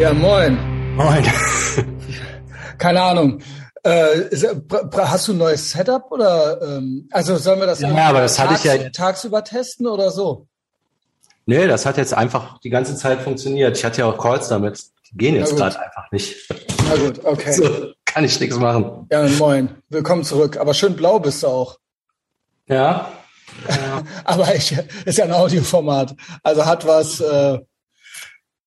Ja, 0.00 0.14
moin. 0.14 0.56
Moin. 0.96 1.22
Keine 2.78 3.02
Ahnung. 3.02 3.42
Äh, 3.82 4.30
hast 4.96 5.28
du 5.28 5.32
ein 5.32 5.36
neues 5.36 5.72
Setup 5.72 6.10
oder 6.10 6.58
ähm, 6.62 7.06
also 7.12 7.36
sollen 7.36 7.60
wir 7.60 7.66
das, 7.66 7.80
ja, 7.80 7.90
aber 7.90 8.22
das 8.22 8.36
tags, 8.36 8.64
hatte 8.64 8.76
ich 8.78 8.82
ja 8.82 8.88
tagsüber 8.88 9.44
testen 9.44 9.86
oder 9.86 10.10
so? 10.10 10.46
Nee, 11.44 11.66
das 11.66 11.84
hat 11.84 11.98
jetzt 11.98 12.14
einfach 12.14 12.58
die 12.60 12.70
ganze 12.70 12.96
Zeit 12.96 13.20
funktioniert. 13.20 13.76
Ich 13.76 13.84
hatte 13.84 14.00
ja 14.00 14.06
auch 14.06 14.16
Calls 14.16 14.48
damit. 14.48 14.82
Die 15.10 15.18
gehen 15.18 15.34
jetzt 15.34 15.54
gerade 15.54 15.78
einfach 15.78 16.10
nicht. 16.12 16.50
Na 16.88 16.96
gut, 16.96 17.22
okay. 17.22 17.52
So, 17.52 17.92
kann 18.06 18.24
ich 18.24 18.40
nichts 18.40 18.56
machen. 18.56 19.06
Ja, 19.12 19.28
moin. 19.38 19.82
Willkommen 19.90 20.24
zurück. 20.24 20.56
Aber 20.56 20.72
schön 20.72 20.96
blau 20.96 21.18
bist 21.18 21.42
du 21.42 21.48
auch. 21.48 21.76
Ja. 22.68 23.12
ja. 23.68 24.02
aber 24.24 24.54
ich, 24.54 24.74
ist 25.04 25.18
ja 25.18 25.26
ein 25.26 25.32
Audioformat. 25.32 26.14
Also 26.42 26.64
hat 26.64 26.86
was 26.86 27.20
äh, 27.20 27.58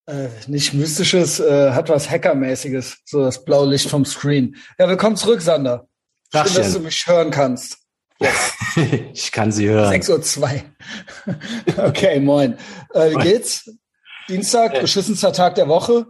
äh, 0.05 0.27
nicht 0.48 0.73
mystisches, 0.73 1.39
äh, 1.39 1.71
hat 1.71 1.89
was 1.89 2.09
Hackermäßiges. 2.09 2.98
So 3.05 3.23
das 3.23 3.43
blaue 3.43 3.70
Licht 3.70 3.89
vom 3.89 4.05
Screen. 4.05 4.55
Ja, 4.77 4.88
willkommen 4.88 5.16
zurück, 5.16 5.41
Sander. 5.41 5.88
Schön, 6.31 6.43
Dachchen. 6.43 6.55
dass 6.55 6.73
du 6.73 6.79
mich 6.79 7.07
hören 7.07 7.31
kannst. 7.31 7.77
Yes. 8.20 8.53
ich 9.13 9.31
kann 9.31 9.52
sie 9.52 9.70
hören. 9.70 9.93
6.02 9.93 10.62
Uhr. 11.27 11.35
okay, 11.88 12.20
moin. 12.20 12.57
Äh, 12.93 13.12
wie 13.12 13.23
geht's? 13.23 13.70
Dienstag, 14.29 14.79
beschissenster 14.79 15.34
Tag 15.34 15.55
der 15.55 15.67
Woche. 15.67 16.05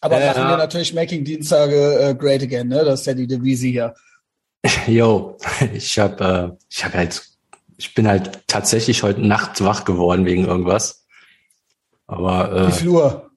Aber 0.00 0.18
Ja, 0.18 0.28
machen 0.28 0.48
wir 0.48 0.56
natürlich 0.56 0.94
Making 0.94 1.24
Dienstage 1.24 2.00
äh, 2.00 2.14
great 2.14 2.42
again, 2.42 2.68
ne? 2.68 2.84
Das 2.84 3.00
ist 3.00 3.06
ja 3.06 3.14
die 3.14 3.26
Devise 3.26 3.66
hier. 3.66 3.94
Yo, 4.86 5.36
ich 5.74 5.98
habe, 5.98 6.56
äh, 6.58 6.64
ich 6.70 6.84
habe 6.84 6.98
halt, 6.98 7.22
ich 7.76 7.94
bin 7.94 8.08
halt 8.08 8.46
tatsächlich 8.46 9.02
heute 9.02 9.20
Nacht 9.20 9.62
wach 9.62 9.84
geworden 9.84 10.24
wegen 10.24 10.46
irgendwas. 10.46 10.99
Aber 12.10 12.66
Wie 12.66 12.70
äh, 12.70 12.72
viel 12.72 12.88
Uhr? 12.88 13.30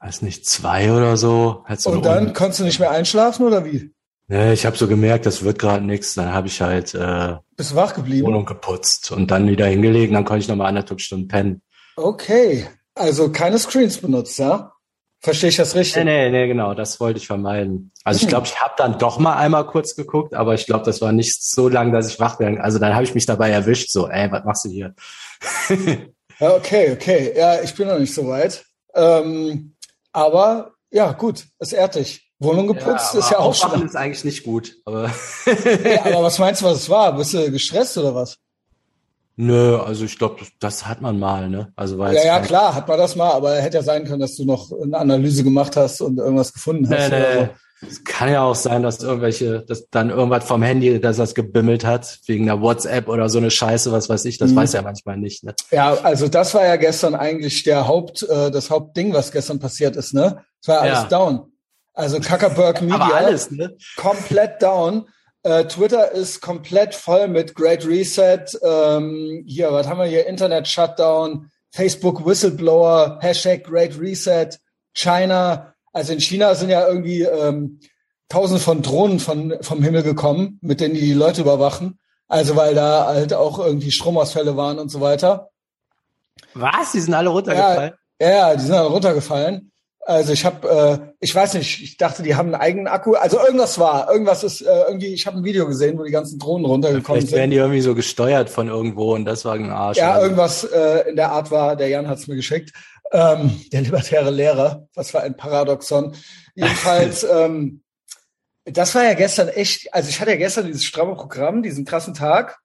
weiß 0.00 0.22
nicht 0.22 0.46
zwei 0.46 0.90
oder 0.92 1.16
so. 1.16 1.62
Halt 1.66 1.80
so 1.80 1.90
Und 1.90 2.04
dann 2.04 2.28
Un- 2.28 2.32
konntest 2.32 2.60
du 2.60 2.64
nicht 2.64 2.80
mehr 2.80 2.90
einschlafen 2.90 3.46
oder 3.46 3.64
wie? 3.64 3.92
Nee, 4.28 4.52
ich 4.54 4.64
habe 4.64 4.76
so 4.76 4.88
gemerkt, 4.88 5.26
das 5.26 5.42
wird 5.44 5.58
gerade 5.58 5.84
nichts. 5.84 6.14
Dann 6.14 6.32
habe 6.32 6.46
ich 6.48 6.60
halt 6.62 6.94
äh, 6.94 7.36
Bist 7.56 7.72
du 7.72 7.76
wach 7.76 7.94
geblieben? 7.94 8.26
Wohnung 8.26 8.46
geputzt 8.46 9.12
und 9.12 9.30
dann 9.30 9.48
wieder 9.48 9.66
hingelegen. 9.66 10.14
Dann 10.14 10.24
konnte 10.24 10.40
ich 10.42 10.48
noch 10.48 10.56
mal 10.56 10.66
anderthalb 10.66 11.00
Stunden 11.00 11.28
pennen. 11.28 11.62
Okay. 11.96 12.66
Also 12.94 13.30
keine 13.30 13.58
Screens 13.58 13.98
benutzt, 13.98 14.38
ja? 14.38 14.72
Verstehe 15.20 15.50
ich 15.50 15.56
das 15.56 15.74
richtig? 15.76 16.04
Nee, 16.04 16.30
nee, 16.30 16.40
nee, 16.40 16.46
genau, 16.48 16.74
das 16.74 16.98
wollte 16.98 17.18
ich 17.18 17.26
vermeiden. 17.28 17.92
Also 18.02 18.16
ich 18.18 18.22
Hm. 18.22 18.28
glaube, 18.30 18.46
ich 18.48 18.60
habe 18.60 18.74
dann 18.76 18.98
doch 18.98 19.18
mal 19.20 19.36
einmal 19.36 19.66
kurz 19.66 19.94
geguckt, 19.94 20.34
aber 20.34 20.54
ich 20.54 20.66
glaube, 20.66 20.84
das 20.84 21.00
war 21.00 21.12
nicht 21.12 21.44
so 21.44 21.68
lang, 21.68 21.92
dass 21.92 22.08
ich 22.08 22.18
wach 22.18 22.40
werden. 22.40 22.60
Also 22.60 22.78
dann 22.80 22.94
habe 22.94 23.04
ich 23.04 23.14
mich 23.14 23.26
dabei 23.26 23.50
erwischt, 23.50 23.90
so, 23.90 24.08
ey, 24.08 24.32
was 24.32 24.44
machst 24.44 24.64
du 24.64 24.70
hier? 24.70 24.94
Ja, 26.42 26.56
okay, 26.56 26.90
okay. 26.92 27.32
Ja, 27.36 27.60
ich 27.62 27.72
bin 27.74 27.86
noch 27.86 28.00
nicht 28.00 28.12
so 28.12 28.26
weit. 28.26 28.64
Ähm, 28.94 29.76
aber 30.12 30.72
ja, 30.90 31.12
gut, 31.12 31.44
es 31.60 31.72
ehrt 31.72 31.94
dich. 31.94 32.32
Wohnung 32.40 32.66
geputzt 32.66 33.14
ist 33.14 33.30
ja 33.30 33.38
auch 33.38 33.54
schon. 33.54 33.86
ist 33.86 33.94
eigentlich 33.94 34.24
nicht 34.24 34.42
gut, 34.42 34.74
aber 34.84 35.04
Ja, 35.84 36.04
aber 36.04 36.24
was 36.24 36.40
meinst 36.40 36.60
du, 36.60 36.66
was 36.66 36.78
es 36.78 36.90
war? 36.90 37.16
Bist 37.16 37.32
du 37.34 37.48
gestresst 37.50 37.96
oder 37.96 38.14
was? 38.14 38.38
nö, 39.36 39.78
also 39.78 40.04
ich 40.04 40.18
glaube, 40.18 40.44
das, 40.60 40.86
hat 40.86 41.00
man 41.00 41.18
mal, 41.18 41.48
ne? 41.48 41.72
Also 41.76 41.96
war 41.98 42.12
Ja, 42.12 42.24
ja, 42.24 42.40
klar, 42.40 42.74
hat 42.74 42.88
man 42.88 42.98
das 42.98 43.14
mal, 43.16 43.30
aber 43.30 43.54
hätte 43.60 43.76
ja 43.78 43.82
sein 43.84 44.04
können, 44.04 44.20
dass 44.20 44.36
du 44.36 44.44
noch 44.44 44.72
eine 44.72 44.98
Analyse 44.98 45.44
gemacht 45.44 45.76
hast 45.76 46.00
und 46.00 46.18
irgendwas 46.18 46.52
gefunden 46.52 46.88
Nee, 46.88 46.96
hast. 46.96 47.10
nee. 47.10 47.16
Oder 47.36 47.50
Es 47.86 48.04
kann 48.04 48.30
ja 48.30 48.42
auch 48.42 48.54
sein, 48.54 48.82
dass 48.82 49.02
irgendwelche, 49.02 49.62
dass 49.62 49.88
dann 49.90 50.10
irgendwas 50.10 50.44
vom 50.44 50.62
Handy, 50.62 51.00
dass 51.00 51.16
das 51.16 51.34
gebimmelt 51.34 51.84
hat, 51.84 52.20
wegen 52.26 52.48
einer 52.48 52.60
WhatsApp 52.62 53.08
oder 53.08 53.28
so 53.28 53.38
eine 53.38 53.50
Scheiße, 53.50 53.90
was 53.92 54.08
weiß 54.08 54.24
ich, 54.26 54.38
das 54.38 54.52
Mhm. 54.52 54.56
weiß 54.56 54.72
ja 54.74 54.82
manchmal 54.82 55.16
nicht, 55.16 55.42
ne? 55.44 55.54
Ja, 55.70 55.94
also 55.94 56.28
das 56.28 56.54
war 56.54 56.64
ja 56.64 56.76
gestern 56.76 57.14
eigentlich 57.14 57.64
der 57.64 57.88
Haupt, 57.88 58.22
äh, 58.22 58.50
das 58.50 58.70
Hauptding, 58.70 59.12
was 59.12 59.32
gestern 59.32 59.58
passiert 59.58 59.96
ist, 59.96 60.14
ne? 60.14 60.44
Es 60.60 60.68
war 60.68 60.80
alles 60.80 60.98
Ja. 61.02 61.08
down. 61.08 61.52
Also 61.94 62.20
Kackerberg 62.20 62.80
Media. 62.82 62.94
Aber 62.96 63.14
alles, 63.14 63.50
ne? 63.50 63.76
komplett 63.96 64.62
down. 64.62 65.06
Äh, 65.42 65.64
Twitter 65.64 66.12
ist 66.12 66.40
komplett 66.40 66.94
voll 66.94 67.26
mit 67.26 67.54
Great 67.56 67.84
Reset. 67.84 68.44
Ähm, 68.62 69.42
hier, 69.46 69.72
was 69.72 69.88
haben 69.88 69.98
wir 69.98 70.06
hier? 70.06 70.26
Internet 70.26 70.68
Shutdown, 70.68 71.50
Facebook 71.72 72.24
Whistleblower, 72.24 73.18
Hashtag 73.20 73.64
Great 73.64 73.98
Reset, 74.00 74.50
China. 74.94 75.71
Also 75.92 76.12
in 76.12 76.20
China 76.20 76.54
sind 76.54 76.70
ja 76.70 76.86
irgendwie 76.86 77.22
ähm, 77.22 77.80
tausende 78.28 78.60
von 78.60 78.82
Drohnen 78.82 79.20
von, 79.20 79.54
vom 79.60 79.82
Himmel 79.82 80.02
gekommen, 80.02 80.58
mit 80.62 80.80
denen 80.80 80.94
die 80.94 81.00
die 81.00 81.12
Leute 81.12 81.42
überwachen. 81.42 81.98
Also 82.28 82.56
weil 82.56 82.74
da 82.74 83.06
halt 83.06 83.34
auch 83.34 83.58
irgendwie 83.58 83.90
Stromausfälle 83.90 84.56
waren 84.56 84.78
und 84.78 84.88
so 84.88 85.00
weiter. 85.00 85.50
Was? 86.54 86.92
Die 86.92 87.00
sind 87.00 87.14
alle 87.14 87.28
runtergefallen? 87.28 87.92
Ja, 88.20 88.30
ja, 88.30 88.54
die 88.56 88.62
sind 88.62 88.72
dann 88.72 88.86
runtergefallen. 88.86 89.72
Also 90.04 90.32
ich 90.32 90.44
habe, 90.44 90.68
äh, 90.68 91.12
ich 91.20 91.32
weiß 91.32 91.54
nicht, 91.54 91.80
ich 91.80 91.96
dachte, 91.96 92.24
die 92.24 92.34
haben 92.34 92.46
einen 92.46 92.60
eigenen 92.60 92.88
Akku. 92.88 93.14
Also 93.14 93.38
irgendwas 93.38 93.78
war, 93.78 94.10
irgendwas 94.10 94.42
ist 94.42 94.60
äh, 94.60 94.82
irgendwie. 94.88 95.14
Ich 95.14 95.26
habe 95.28 95.36
ein 95.36 95.44
Video 95.44 95.66
gesehen, 95.66 95.96
wo 95.96 96.02
die 96.02 96.10
ganzen 96.10 96.40
Drohnen 96.40 96.66
runtergekommen 96.66 97.20
Vielleicht 97.20 97.32
werden 97.32 97.42
sind. 97.42 97.50
die 97.52 97.56
irgendwie 97.58 97.82
so 97.82 97.94
gesteuert 97.94 98.50
von 98.50 98.66
irgendwo 98.66 99.14
und 99.14 99.26
das 99.26 99.44
war 99.44 99.54
ein 99.54 99.70
Arsch. 99.70 99.98
Ja, 99.98 100.14
oder? 100.14 100.22
irgendwas 100.22 100.64
äh, 100.64 101.08
in 101.08 101.16
der 101.16 101.30
Art 101.30 101.52
war. 101.52 101.76
Der 101.76 101.88
Jan 101.88 102.08
hat 102.08 102.18
es 102.18 102.26
mir 102.26 102.34
geschickt. 102.34 102.72
Ähm, 103.12 103.60
der 103.72 103.82
libertäre 103.82 104.30
Lehrer. 104.30 104.88
Was 104.94 105.10
für 105.10 105.20
ein 105.20 105.36
Paradoxon. 105.36 106.16
Jedenfalls, 106.54 107.24
ähm, 107.30 107.82
das 108.64 108.94
war 108.94 109.04
ja 109.04 109.14
gestern 109.14 109.48
echt. 109.48 109.92
Also 109.92 110.08
ich 110.08 110.20
hatte 110.20 110.30
ja 110.30 110.36
gestern 110.36 110.66
dieses 110.66 110.84
stramme 110.84 111.14
Programm, 111.14 111.62
diesen 111.62 111.84
krassen 111.84 112.14
Tag. 112.14 112.58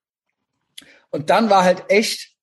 Und 1.09 1.29
dann 1.29 1.49
war 1.49 1.63
halt 1.63 1.85
echt 1.89 2.37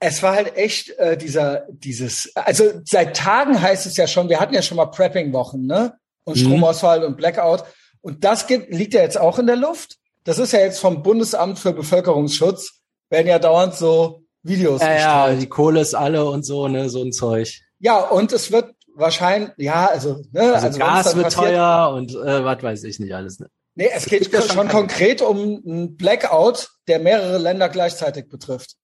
es 0.00 0.22
war 0.22 0.34
halt 0.34 0.56
echt 0.56 0.90
äh, 0.98 1.16
dieser, 1.16 1.66
dieses, 1.68 2.34
also 2.34 2.80
seit 2.84 3.16
Tagen 3.16 3.60
heißt 3.60 3.84
es 3.84 3.98
ja 3.98 4.06
schon, 4.06 4.30
wir 4.30 4.40
hatten 4.40 4.54
ja 4.54 4.62
schon 4.62 4.78
mal 4.78 4.86
Prepping-Wochen, 4.86 5.66
ne? 5.66 5.92
Und 6.24 6.36
Mhm. 6.36 6.40
Stromausfall 6.40 7.04
und 7.04 7.18
Blackout. 7.18 7.64
Und 8.00 8.24
das 8.24 8.46
geht, 8.46 8.70
liegt 8.70 8.94
ja 8.94 9.02
jetzt 9.02 9.18
auch 9.18 9.38
in 9.38 9.46
der 9.46 9.56
Luft. 9.56 9.98
Das 10.24 10.38
ist 10.38 10.52
ja 10.52 10.60
jetzt 10.60 10.80
vom 10.80 11.02
Bundesamt 11.02 11.58
für 11.58 11.74
Bevölkerungsschutz, 11.74 12.80
werden 13.10 13.26
ja 13.26 13.38
dauernd 13.38 13.74
so 13.74 14.24
Videos 14.42 14.80
ja, 14.80 15.28
ja, 15.28 15.34
die 15.34 15.48
Kohle 15.48 15.80
ist 15.80 15.94
alle 15.94 16.24
und 16.24 16.44
so, 16.44 16.66
ne, 16.68 16.88
so 16.88 17.02
ein 17.02 17.12
Zeug. 17.12 17.60
Ja, 17.78 17.98
und 18.00 18.32
es 18.32 18.50
wird 18.52 18.74
wahrscheinlich, 18.94 19.50
ja, 19.58 19.86
also, 19.86 20.22
ne, 20.32 20.54
Also, 20.54 20.66
also, 20.66 20.78
Gas 20.78 21.14
wird 21.16 21.24
passiert- 21.26 21.44
teuer 21.44 21.92
und 21.94 22.12
äh, 22.14 22.44
was 22.44 22.62
weiß 22.62 22.84
ich 22.84 22.98
nicht 23.00 23.14
alles. 23.14 23.38
Ne? 23.40 23.48
Nee, 23.74 23.90
es 23.94 24.06
geht 24.06 24.30
ja 24.32 24.40
schon, 24.42 24.50
schon 24.50 24.68
konkret 24.68 25.22
um 25.22 25.38
einen 25.64 25.96
Blackout, 25.96 26.70
der 26.88 26.98
mehrere 26.98 27.38
Länder 27.38 27.68
gleichzeitig 27.68 28.28
betrifft. 28.28 28.74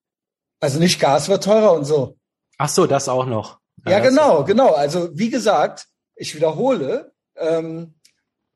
Also 0.61 0.79
nicht 0.79 1.01
Gas 1.01 1.29
wird 1.29 1.45
teurer 1.45 1.73
und 1.73 1.85
so. 1.85 2.17
Ach 2.59 2.69
so, 2.69 2.87
das 2.87 3.09
auch 3.09 3.27
noch. 3.27 3.59
Ja, 3.87 3.99
das- 4.01 4.09
genau, 4.09 4.45
genau. 4.45 4.73
Also 4.75 5.11
wie 5.13 5.29
gesagt, 5.31 5.87
ich 6.15 6.35
wiederhole, 6.35 7.13
ähm, 7.37 7.95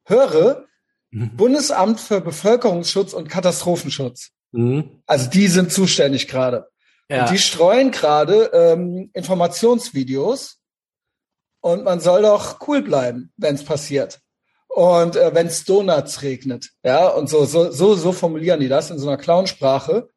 höre 0.04 0.64
Mhm. 1.12 1.36
Bundesamt 1.36 2.00
für 2.00 2.20
Bevölkerungsschutz 2.20 3.12
und 3.12 3.28
Katastrophenschutz. 3.28 4.30
Mhm. 4.52 5.02
Also 5.06 5.28
die 5.28 5.48
sind 5.48 5.72
zuständig 5.72 6.28
gerade. 6.28 6.69
Ja. 7.10 7.22
Und 7.22 7.30
die 7.32 7.38
streuen 7.38 7.90
gerade 7.90 8.50
ähm, 8.52 9.10
Informationsvideos 9.14 10.58
und 11.60 11.82
man 11.82 11.98
soll 12.00 12.22
doch 12.22 12.66
cool 12.68 12.82
bleiben, 12.82 13.32
wenn 13.36 13.56
es 13.56 13.64
passiert. 13.64 14.20
Und 14.68 15.16
äh, 15.16 15.34
wenn 15.34 15.48
es 15.48 15.64
Donuts 15.64 16.22
regnet, 16.22 16.70
ja, 16.84 17.08
und 17.08 17.28
so, 17.28 17.44
so, 17.44 17.72
so, 17.72 17.96
so 17.96 18.12
formulieren 18.12 18.60
die 18.60 18.68
das 18.68 18.90
in 18.90 18.98
so 19.00 19.08
einer 19.08 19.16
Clownsprache. 19.16 20.08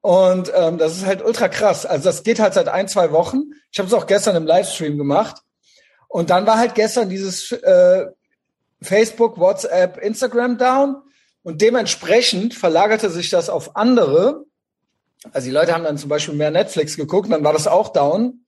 Und 0.00 0.52
ähm, 0.54 0.78
das 0.78 0.96
ist 0.96 1.04
halt 1.04 1.24
ultra 1.24 1.48
krass. 1.48 1.84
Also 1.84 2.04
das 2.04 2.22
geht 2.22 2.38
halt 2.38 2.54
seit 2.54 2.68
ein, 2.68 2.86
zwei 2.86 3.10
Wochen. 3.10 3.50
Ich 3.72 3.80
habe 3.80 3.88
es 3.88 3.94
auch 3.94 4.06
gestern 4.06 4.36
im 4.36 4.46
Livestream 4.46 4.96
gemacht. 4.96 5.42
Und 6.06 6.30
dann 6.30 6.46
war 6.46 6.58
halt 6.58 6.76
gestern 6.76 7.08
dieses 7.08 7.50
äh, 7.50 8.06
Facebook, 8.80 9.40
WhatsApp, 9.40 9.98
Instagram 9.98 10.58
down. 10.58 11.02
Und 11.42 11.60
dementsprechend 11.60 12.54
verlagerte 12.54 13.10
sich 13.10 13.30
das 13.30 13.50
auf 13.50 13.74
andere. 13.74 14.44
Also 15.32 15.46
die 15.46 15.52
Leute 15.52 15.74
haben 15.74 15.84
dann 15.84 15.98
zum 15.98 16.08
Beispiel 16.08 16.34
mehr 16.34 16.50
Netflix 16.50 16.96
geguckt, 16.96 17.30
dann 17.30 17.44
war 17.44 17.52
das 17.52 17.66
auch 17.66 17.92
down. 17.92 18.44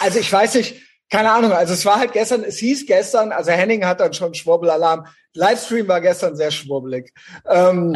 Also 0.00 0.18
ich 0.18 0.32
weiß 0.32 0.54
nicht, 0.54 0.80
keine 1.10 1.32
Ahnung. 1.32 1.52
Also 1.52 1.74
es 1.74 1.84
war 1.84 1.98
halt 1.98 2.12
gestern, 2.12 2.44
es 2.44 2.58
hieß 2.58 2.86
gestern, 2.86 3.32
also 3.32 3.50
Henning 3.50 3.84
hat 3.84 4.00
dann 4.00 4.12
schon 4.12 4.34
Schwurbelalarm. 4.34 5.06
Livestream 5.34 5.88
war 5.88 6.00
gestern 6.00 6.36
sehr 6.36 6.50
schwurbelig. 6.50 7.12
Ähm, 7.46 7.94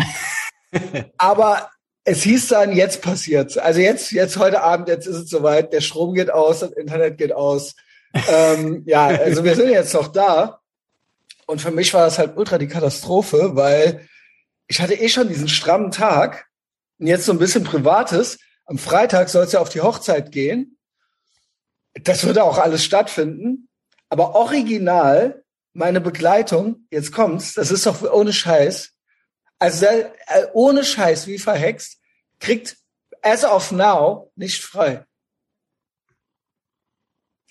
aber 1.19 1.71
es 2.05 2.23
hieß 2.23 2.49
dann, 2.49 2.73
jetzt 2.73 3.01
passiert's. 3.03 3.57
Also 3.57 3.81
jetzt, 3.81 4.13
jetzt 4.13 4.37
heute 4.37 4.63
Abend, 4.63 4.89
jetzt 4.89 5.07
ist 5.07 5.17
es 5.17 5.31
soweit. 5.31 5.73
Der 5.73 5.81
Strom 5.81 6.15
geht 6.15 6.31
aus, 6.31 6.61
das 6.61 6.73
Internet 6.73 7.17
geht 7.17 7.33
aus. 7.33 7.75
ähm, 8.29 8.83
ja, 8.87 9.07
also 9.07 9.45
wir 9.45 9.55
sind 9.55 9.71
jetzt 9.71 9.95
noch 9.95 10.09
da. 10.09 10.61
Und 11.47 11.61
für 11.61 11.71
mich 11.71 11.93
war 11.95 12.05
das 12.05 12.19
halt 12.19 12.37
ultra 12.37 12.59
die 12.59 12.69
Katastrophe, 12.69 13.51
weil 13.55 14.09
ich 14.67 14.81
hatte 14.81 14.95
eh 14.95 15.09
schon 15.09 15.29
diesen 15.29 15.49
strammen 15.49 15.91
Tag 15.91 16.47
und 16.99 17.07
jetzt 17.07 17.27
so 17.27 17.33
ein 17.33 17.39
bisschen 17.39 17.65
Privates. 17.65 18.39
Am 18.67 18.79
Freitag 18.79 19.29
soll 19.29 19.45
es 19.45 19.53
ja 19.53 19.61
auf 19.61 19.69
die 19.69 19.81
Hochzeit 19.81 20.33
gehen. 20.33 20.79
Das 21.95 22.25
würde 22.25 22.45
auch 22.45 22.59
alles 22.59 22.85
stattfinden. 22.85 23.69
Aber 24.09 24.35
original, 24.35 25.45
meine 25.73 26.01
Begleitung, 26.01 26.87
jetzt 26.91 27.13
kommt's, 27.13 27.55
das 27.55 27.71
ist 27.71 27.87
doch 27.87 28.03
ohne 28.03 28.33
Scheiß. 28.33 28.93
Also 29.59 29.87
äh, 29.87 30.07
ohne 30.53 30.85
Scheiß, 30.85 31.27
wie 31.27 31.39
verhext, 31.39 31.99
kriegt 32.39 32.77
as 33.23 33.45
of 33.45 33.73
now 33.73 34.31
nicht 34.37 34.63
frei. 34.63 35.05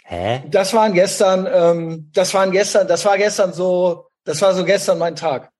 Hä? 0.04 0.44
Das 0.50 0.74
waren 0.74 0.94
gestern, 0.94 1.48
ähm, 1.52 2.10
das 2.14 2.34
waren 2.34 2.52
gestern, 2.52 2.88
das 2.88 3.06
war 3.06 3.18
gestern 3.18 3.54
so, 3.54 4.10
das 4.26 4.42
war 4.42 4.54
so 4.54 4.64
gestern 4.66 5.00
mein 5.00 5.16
Tag. 5.16 5.52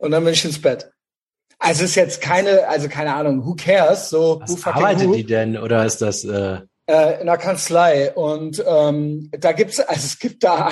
Und 0.00 0.10
dann 0.12 0.24
bin 0.24 0.32
ich 0.32 0.44
ins 0.44 0.60
Bett. 0.60 0.90
Also 1.58 1.84
es 1.84 1.90
ist 1.90 1.96
jetzt 1.96 2.20
keine, 2.22 2.66
also 2.68 2.88
keine 2.88 3.14
Ahnung, 3.14 3.44
who 3.44 3.54
cares? 3.54 4.08
So, 4.08 4.40
Was 4.46 4.64
arbeitet 4.66 5.08
who? 5.08 5.14
die 5.14 5.24
denn? 5.24 5.58
Oder 5.58 5.84
ist 5.84 6.00
das, 6.00 6.24
äh, 6.24 6.60
äh, 6.86 7.20
in 7.20 7.26
der 7.26 7.36
Kanzlei. 7.36 8.12
Und 8.14 8.62
ähm, 8.66 9.30
da 9.32 9.52
gibt's, 9.52 9.78
also 9.78 10.00
es 10.06 10.18
gibt 10.18 10.42
da, 10.42 10.70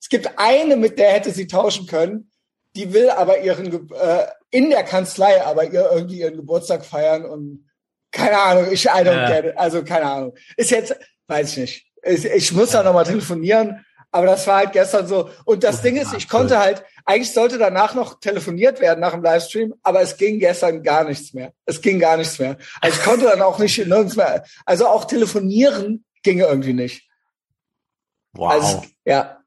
es 0.00 0.08
gibt 0.08 0.30
eine, 0.36 0.76
mit 0.76 0.98
der 0.98 1.12
hätte 1.12 1.30
sie 1.30 1.46
tauschen 1.46 1.86
können. 1.86 2.30
Die 2.76 2.92
will 2.92 3.10
aber 3.10 3.40
ihren, 3.40 3.90
äh, 3.90 4.26
in 4.50 4.70
der 4.70 4.84
Kanzlei, 4.84 5.42
aber 5.44 5.64
ihr 5.64 5.90
irgendwie 5.90 6.20
ihren 6.20 6.36
Geburtstag 6.36 6.84
feiern 6.84 7.24
und 7.24 7.66
keine 8.12 8.38
Ahnung, 8.38 8.66
ich, 8.70 8.84
I 8.86 8.88
don't 8.88 9.06
Ja. 9.28 9.28
get 9.40 9.44
it. 9.52 9.58
Also 9.58 9.82
keine 9.82 10.04
Ahnung. 10.06 10.34
Ist 10.56 10.70
jetzt, 10.70 10.94
weiß 11.28 11.52
ich 11.52 11.56
nicht. 11.58 11.86
Ich, 12.02 12.24
ich 12.24 12.52
muss 12.52 12.70
da 12.70 12.82
nochmal 12.82 13.04
telefonieren. 13.04 13.84
Aber 14.12 14.26
das 14.26 14.46
war 14.46 14.56
halt 14.58 14.72
gestern 14.72 15.06
so. 15.06 15.30
Und 15.44 15.62
das 15.62 15.78
Oh, 15.80 15.82
Ding 15.82 15.96
ist, 15.96 16.12
ich 16.14 16.28
konnte 16.28 16.58
halt, 16.58 16.82
eigentlich 17.04 17.32
sollte 17.32 17.58
danach 17.58 17.94
noch 17.94 18.18
telefoniert 18.20 18.80
werden 18.80 19.00
nach 19.00 19.12
dem 19.12 19.22
Livestream, 19.22 19.74
aber 19.82 20.00
es 20.00 20.16
ging 20.16 20.38
gestern 20.40 20.82
gar 20.82 21.04
nichts 21.04 21.32
mehr. 21.32 21.52
Es 21.64 21.80
ging 21.80 21.98
gar 22.00 22.16
nichts 22.16 22.38
mehr. 22.38 22.56
Also 22.80 22.98
ich 22.98 23.04
konnte 23.04 23.26
dann 23.26 23.40
auch 23.42 23.58
nicht 23.58 23.78
nirgends 23.86 24.16
mehr. 24.16 24.44
Also 24.66 24.88
auch 24.88 25.04
telefonieren 25.04 26.04
ginge 26.22 26.44
irgendwie 26.44 26.72
nicht. 26.72 27.08
wow. 28.32 28.50
Also 28.52 28.82
ja. 29.04 29.38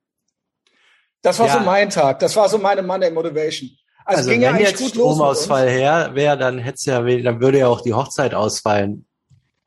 Das 1.21 1.39
war 1.39 1.47
Ja. 1.47 1.53
so 1.53 1.59
mein 1.61 1.89
Tag. 1.89 2.19
Das 2.19 2.35
war 2.35 2.49
so 2.49 2.57
meine 2.57 2.81
Monday 2.81 3.09
Motivation. 3.11 3.69
Also, 4.05 4.17
Also 4.19 4.29
ging 4.31 4.41
ja 4.41 4.49
wenn 4.49 4.55
eigentlich 4.55 4.69
jetzt 4.71 4.81
gut 4.81 4.89
Stromausfall 4.91 5.69
her 5.69 6.11
wäre, 6.13 6.37
dann 6.37 6.57
hätte 6.59 6.89
ja, 6.91 7.01
dann 7.01 7.39
würde 7.39 7.59
ja 7.59 7.67
auch 7.67 7.79
die 7.81 7.93
Hochzeit 7.93 8.33
ausfallen. 8.33 9.05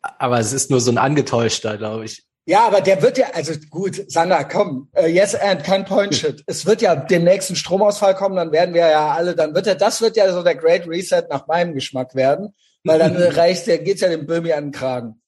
Aber 0.03 0.39
es 0.39 0.53
ist 0.53 0.71
nur 0.71 0.81
so 0.81 0.91
ein 0.91 0.99
angetäuschter, 0.99 1.79
glaube 1.79 2.05
ich. 2.05 2.26
Ja, 2.49 2.65
aber 2.65 2.81
der 2.81 3.03
wird 3.03 3.19
ja, 3.19 3.27
also 3.35 3.55
gut, 3.71 4.09
Sander, 4.09 4.45
komm, 4.45 4.89
äh, 4.93 5.09
yes 5.09 5.35
and 5.35 5.65
kein 5.65 5.85
Point 5.85 6.15
Shit. 6.15 6.45
Es 6.47 6.65
wird 6.65 6.81
ja 6.81 6.95
demnächst 6.95 7.51
ein 7.51 7.57
Stromausfall 7.57 8.15
kommen, 8.15 8.37
dann 8.37 8.53
werden 8.53 8.73
wir 8.73 8.89
ja 8.89 9.11
alle, 9.11 9.35
dann 9.35 9.53
wird 9.53 9.67
ja, 9.67 9.75
das 9.75 10.01
wird 10.01 10.17
ja 10.17 10.33
so 10.33 10.45
der 10.45 10.55
Great 10.55 10.87
Reset 10.87 11.25
nach 11.29 11.49
meinem 11.49 11.75
Geschmack 11.75 12.15
werden, 12.15 12.55
weil 12.85 13.01
dann 13.01 13.17
reicht, 13.17 13.67
der 13.67 13.79
geht's 13.79 14.01
ja 14.01 14.09
dem 14.09 14.27
Böhmi 14.27 14.53
an 14.53 14.67
den 14.67 14.71
Kragen. 14.71 15.21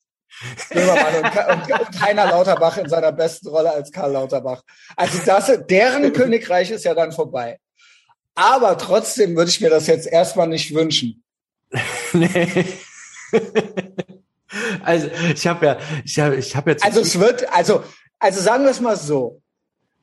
Böhmermann 0.70 1.16
und, 1.16 1.70
und, 1.70 1.80
und 1.80 2.00
Heiner 2.00 2.26
Lauterbach 2.26 2.76
in 2.78 2.88
seiner 2.88 3.10
besten 3.10 3.48
Rolle 3.48 3.72
als 3.72 3.90
Karl 3.90 4.12
Lauterbach. 4.12 4.62
Also 4.94 5.18
das, 5.26 5.50
deren 5.68 6.12
Königreich 6.12 6.70
ist 6.70 6.84
ja 6.84 6.94
dann 6.94 7.10
vorbei. 7.10 7.58
Aber 8.36 8.78
trotzdem 8.78 9.34
würde 9.36 9.50
ich 9.50 9.60
mir 9.60 9.70
das 9.70 9.88
jetzt 9.88 10.06
erstmal 10.06 10.46
nicht 10.46 10.72
wünschen. 10.72 11.24
nee. 12.12 12.64
Also 14.82 15.08
ich 15.32 15.46
habe 15.46 15.66
ja, 15.66 15.78
ich 16.04 16.18
habe, 16.18 16.36
ich 16.36 16.56
habe 16.56 16.70
jetzt. 16.70 16.84
Also 16.84 17.00
es 17.00 17.18
wird, 17.18 17.50
also, 17.52 17.82
also 18.18 18.40
sagen 18.40 18.64
wir 18.64 18.70
es 18.70 18.80
mal 18.80 18.96
so. 18.96 19.42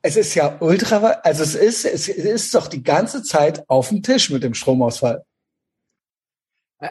Es 0.01 0.15
ist 0.15 0.35
ja 0.35 0.57
ultra, 0.59 0.97
also 1.23 1.41
es 1.41 1.55
ist, 1.55 1.83
es 1.83 2.07
ist 2.07 2.53
doch 2.53 2.67
die 2.67 2.83
ganze 2.83 3.23
Zeit 3.23 3.67
auf 3.67 3.89
dem 3.89 4.03
Tisch 4.03 4.29
mit 4.29 4.43
dem 4.43 4.53
Stromausfall. 4.53 5.23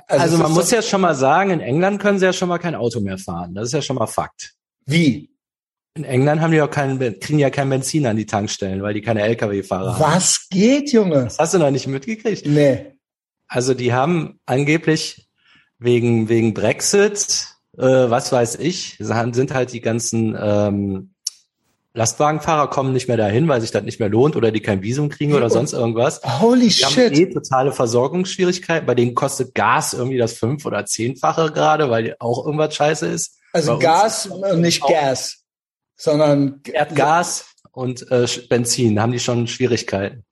also, 0.09 0.35
es 0.35 0.43
man 0.43 0.53
muss 0.53 0.73
ja 0.73 0.83
schon 0.83 1.01
mal 1.01 1.15
sagen, 1.15 1.51
in 1.51 1.61
England 1.61 2.01
können 2.01 2.19
sie 2.19 2.25
ja 2.25 2.33
schon 2.33 2.49
mal 2.49 2.59
kein 2.59 2.75
Auto 2.75 3.01
mehr 3.01 3.19
fahren. 3.19 3.55
Das 3.55 3.69
ist 3.69 3.73
ja 3.73 3.83
schon 3.83 3.97
mal 3.97 4.09
Fakt. 4.09 4.55
Wie? 4.85 5.31
In 5.97 6.03
England 6.03 6.41
haben 6.41 6.51
die 6.51 6.61
auch 6.61 6.71
keinen, 6.71 6.99
kriegen 7.21 7.39
ja 7.39 7.51
kein 7.51 7.71
Benzin 7.71 8.05
an 8.07 8.17
die 8.17 8.27
Tankstellen, 8.27 8.83
weil 8.83 8.95
die 8.95 9.01
keine 9.01 9.23
LKW-Fahrer 9.23 9.95
haben. 9.97 10.13
Was 10.13 10.49
geht, 10.51 10.93
Junge? 10.93 11.23
Das 11.25 11.39
hast 11.39 11.55
du 11.55 11.59
noch 11.59 11.71
nicht 11.71 11.87
mitgekriegt. 11.87 12.47
Nee. 12.47 12.97
Also 13.47 13.75
die 13.75 13.93
haben 13.93 14.41
angeblich 14.45 15.24
wegen 15.85 16.29
wegen 16.29 16.55
Brexit, 16.55 17.49
äh, 17.77 17.83
was 17.83 18.33
weiß 18.33 18.57
ich, 18.57 18.97
sind 18.99 19.55
halt 19.55 19.73
die 19.73 19.81
ganzen 19.81 20.37
ähm, 20.41 21.11
Lastwagenfahrer 21.97 22.69
kommen 22.71 22.93
nicht 22.93 23.07
mehr 23.07 23.17
dahin, 23.17 23.47
weil 23.47 23.61
sich 23.61 23.71
das 23.71 23.85
nicht 23.85 24.01
mehr 24.01 24.09
lohnt 24.09 24.35
oder 24.35 24.51
die 24.51 24.61
kein 24.61 24.83
Visum 24.83 25.09
kriegen 25.11 25.33
oder 25.33 25.49
sonst 25.49 25.73
irgendwas. 25.73 26.21
Holy 26.41 26.67
Die 26.69 26.85
haben 26.85 26.93
shit. 26.93 27.13
eh 27.17 27.33
totale 27.33 27.71
Versorgungsschwierigkeiten. 27.71 28.85
Bei 28.85 28.97
denen 28.97 29.15
kostet 29.15 29.55
Gas 29.55 29.95
irgendwie 29.95 30.19
das 30.19 30.33
fünf- 30.33 30.67
oder 30.67 30.85
zehnfache 30.87 31.53
gerade, 31.53 31.91
weil 31.91 32.17
auch 32.19 32.45
irgendwas 32.45 32.75
scheiße 32.75 33.07
ist. 33.07 33.39
Bei 33.53 33.61
Also 33.61 33.75
uns 33.75 33.83
Gas, 33.85 34.29
nicht 34.57 34.83
Gas, 34.85 35.45
sondern 35.97 36.61
Erdgas 36.67 37.47
und 37.71 38.11
äh, 38.11 38.27
Benzin 38.49 39.01
haben 39.01 39.13
die 39.13 39.21
schon 39.21 39.47
Schwierigkeiten. 39.47 40.25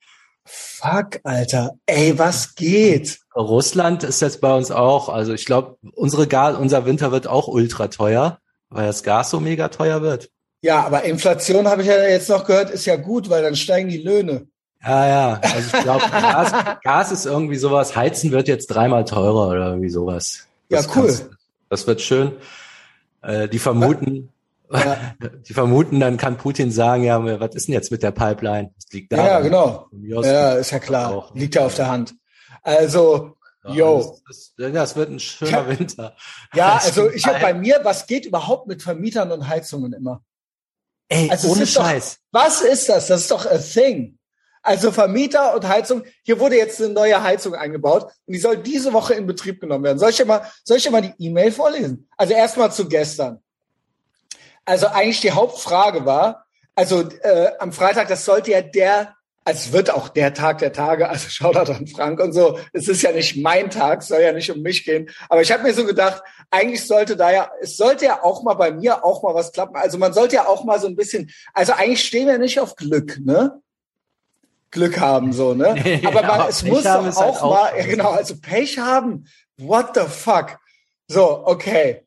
Fuck, 0.45 1.21
Alter. 1.25 1.73
Ey, 1.87 2.19
was 2.19 2.55
geht? 2.55 3.19
Russland 3.37 4.03
ist 4.03 4.21
jetzt 4.21 4.41
bei 4.41 4.55
uns 4.55 4.71
auch, 4.71 5.09
also 5.09 5.33
ich 5.33 5.47
glaube, 5.47 5.77
unsere 5.95 6.27
Gas, 6.27 6.57
unser 6.57 6.85
Winter 6.85 7.13
wird 7.13 7.27
auch 7.27 7.49
ultra 7.49 7.89
teuer, 7.89 8.39
weil 8.69 8.87
das 8.87 9.03
Gas 9.03 9.31
so 9.31 9.41
mega 9.41 9.69
teuer 9.69 10.03
wird. 10.03 10.31
Ja, 10.61 10.85
aber 10.85 11.05
Inflation 11.05 11.67
habe 11.69 11.83
ich 11.83 11.89
ja 11.89 12.03
jetzt 12.03 12.29
noch 12.29 12.45
gehört, 12.45 12.71
ist 12.71 12.85
ja 12.87 12.97
gut, 12.97 13.31
weil 13.31 13.43
dann 13.43 13.57
steigen 13.57 13.89
die 13.89 14.03
Löhne. 14.03 14.47
Ja, 14.85 15.07
ja. 15.09 15.41
Also 15.43 15.77
ich 15.77 15.83
glaube, 15.85 16.05
Gas, 16.11 16.53
Gas 16.83 17.13
ist 17.13 17.27
irgendwie 17.27 17.57
sowas, 17.57 17.95
Heizen 17.97 18.33
wird 18.33 18.49
jetzt 18.49 18.67
dreimal 18.67 19.05
teurer 19.05 19.49
oder 19.49 19.69
irgendwie 19.71 19.91
sowas. 19.91 20.47
Ja, 20.69 20.79
Das 20.79 20.89
cool. 20.97 21.07
kannst- 21.07 21.31
Das 21.69 21.87
wird 21.87 22.01
schön. 22.01 22.33
Äh, 23.23 23.49
die 23.49 23.59
vermuten, 23.61 24.32
Ja, 24.73 25.15
die 25.49 25.55
vermuten, 25.55 26.01
dann 26.01 26.17
kann 26.17 26.37
Putin 26.39 26.71
sagen, 26.71 27.05
ja, 27.05 27.23
was 27.41 27.55
ist 27.55 27.69
denn 27.69 27.75
jetzt 27.75 27.91
mit 27.91 28.03
der 28.03 28.11
Pipeline? 28.11 28.71
Das 28.77 28.93
liegt 28.93 29.13
da. 29.13 29.17
ja 29.27 29.41
genau. 29.41 29.89
Ja, 30.03 30.53
ist 30.55 30.71
ja 30.71 30.79
klar. 30.79 31.13
auch. 31.15 31.35
Liegt 31.35 31.55
ja 31.55 31.67
auf 31.67 31.75
der 31.75 31.89
Hand. 31.91 32.15
Also, 32.63 33.37
Ja, 33.65 33.73
yo. 33.75 34.19
Das, 34.27 34.55
das, 34.57 34.73
das 34.73 34.97
wird 34.97 35.11
ein 35.11 35.21
schöner 35.21 35.69
Winter. 35.69 36.17
Ja, 36.55 36.75
Das 36.77 36.87
also 36.87 37.11
ich 37.11 37.27
habe 37.27 37.41
bei 37.41 37.55
mir, 37.55 37.81
was 37.83 38.07
geht 38.07 38.25
überhaupt 38.27 38.67
mit 38.67 38.83
Vermietern 38.83 39.31
und 39.33 39.49
Heizungen 39.49 39.93
immer? 39.93 40.23
Ey, 41.09 41.29
Also 41.31 41.49
ohne 41.51 41.63
ist 41.65 41.77
doch- 41.77 41.83
Scheiß. 41.85 42.19
Was 42.31 42.63
ist 42.63 42.89
das? 42.89 43.07
Das 43.09 43.23
ist 43.23 43.31
doch 43.31 43.45
a 43.47 43.59
thing. 43.59 44.19
Also 44.65 44.93
Vermieter 44.93 45.55
und 45.57 45.67
Heizung. 45.67 46.05
Hier 46.23 46.39
wurde 46.39 46.57
jetzt 46.57 46.81
eine 46.81 46.93
neue 46.95 47.21
Heizung 47.21 47.55
eingebaut 47.57 48.05
und 48.27 48.33
die 48.35 48.39
soll 48.39 48.57
diese 48.57 48.93
Woche 48.93 49.15
in 49.15 49.27
Betrieb 49.27 49.61
genommen 49.61 49.83
werden. 49.85 49.99
Soll 49.99 50.11
ich 50.11 50.17
dir 50.17 50.25
mal, 50.25 50.47
soll 50.65 50.77
ich 50.77 50.85
dir 50.85 50.93
mal 50.93 51.03
die 51.03 51.13
E-Mail 51.19 51.51
vorlesen? 51.51 52.09
Also 52.17 52.33
erstmal 52.33 52.71
zu 52.73 52.89
gestern. 52.89 53.43
Also 54.65 54.87
eigentlich 54.89 55.21
die 55.21 55.33
Hauptfrage 55.33 56.05
war, 56.07 56.47
also 56.75 57.03
äh, 57.23 57.51
am 57.59 57.73
Freitag, 57.73 58.09
das 58.09 58.25
sollte 58.25 58.53
ja 58.53 58.63
der, 58.63 59.15
also 59.45 59.59
es 59.59 59.73
wird 59.73 59.91
auch 59.91 60.09
der 60.09 60.33
Tag 60.35 60.59
der 60.59 60.73
Tage, 60.73 61.09
also 61.09 61.29
Shoutout 61.31 61.73
an 61.73 61.87
Frank 61.87 62.21
und 62.21 62.33
so. 62.33 62.59
Es 62.73 62.89
ist 62.89 63.03
ja 63.03 63.13
nicht 63.13 63.37
mein 63.37 63.71
Tag, 63.71 64.03
soll 64.03 64.23
ja 64.23 64.33
nicht 64.33 64.51
um 64.51 64.63
mich 64.63 64.85
gehen. 64.85 65.11
Aber 65.29 65.43
ich 65.43 65.53
habe 65.53 65.65
mir 65.65 65.75
so 65.75 65.85
gedacht, 65.85 66.23
eigentlich 66.51 66.87
sollte 66.87 67.17
da 67.17 67.31
ja, 67.31 67.51
es 67.61 67.77
sollte 67.77 68.07
ja 68.07 68.23
auch 68.23 68.43
mal 68.43 68.55
bei 68.55 68.73
mir 68.73 69.05
auch 69.05 69.23
mal 69.23 69.35
was 69.35 69.53
klappen. 69.53 69.77
Also 69.77 69.99
man 69.99 70.13
sollte 70.13 70.37
ja 70.37 70.47
auch 70.47 70.65
mal 70.65 70.81
so 70.81 70.87
ein 70.87 70.97
bisschen, 70.97 71.31
also 71.53 71.73
eigentlich 71.73 72.05
stehen 72.05 72.29
wir 72.29 72.39
nicht 72.39 72.61
auf 72.61 72.77
Glück, 72.77 73.19
ne? 73.25 73.61
Glück 74.71 74.99
haben, 74.99 75.33
so, 75.35 75.53
ne? 75.53 76.01
Aber 76.05 76.23
man, 76.23 76.31
aber 76.31 76.49
es 76.49 76.63
muss 76.63 76.81
ist 76.81 76.89
halt 76.89 77.15
auch 77.17 77.43
auch 77.43 77.51
mal, 77.51 77.79
ja, 77.79 77.85
genau, 77.91 78.11
also 78.11 78.41
Pech 78.41 78.79
haben. 78.79 79.27
What 79.59 79.91
the 79.95 80.07
fuck? 80.09 80.59
So, 81.09 81.47
okay. 81.47 82.02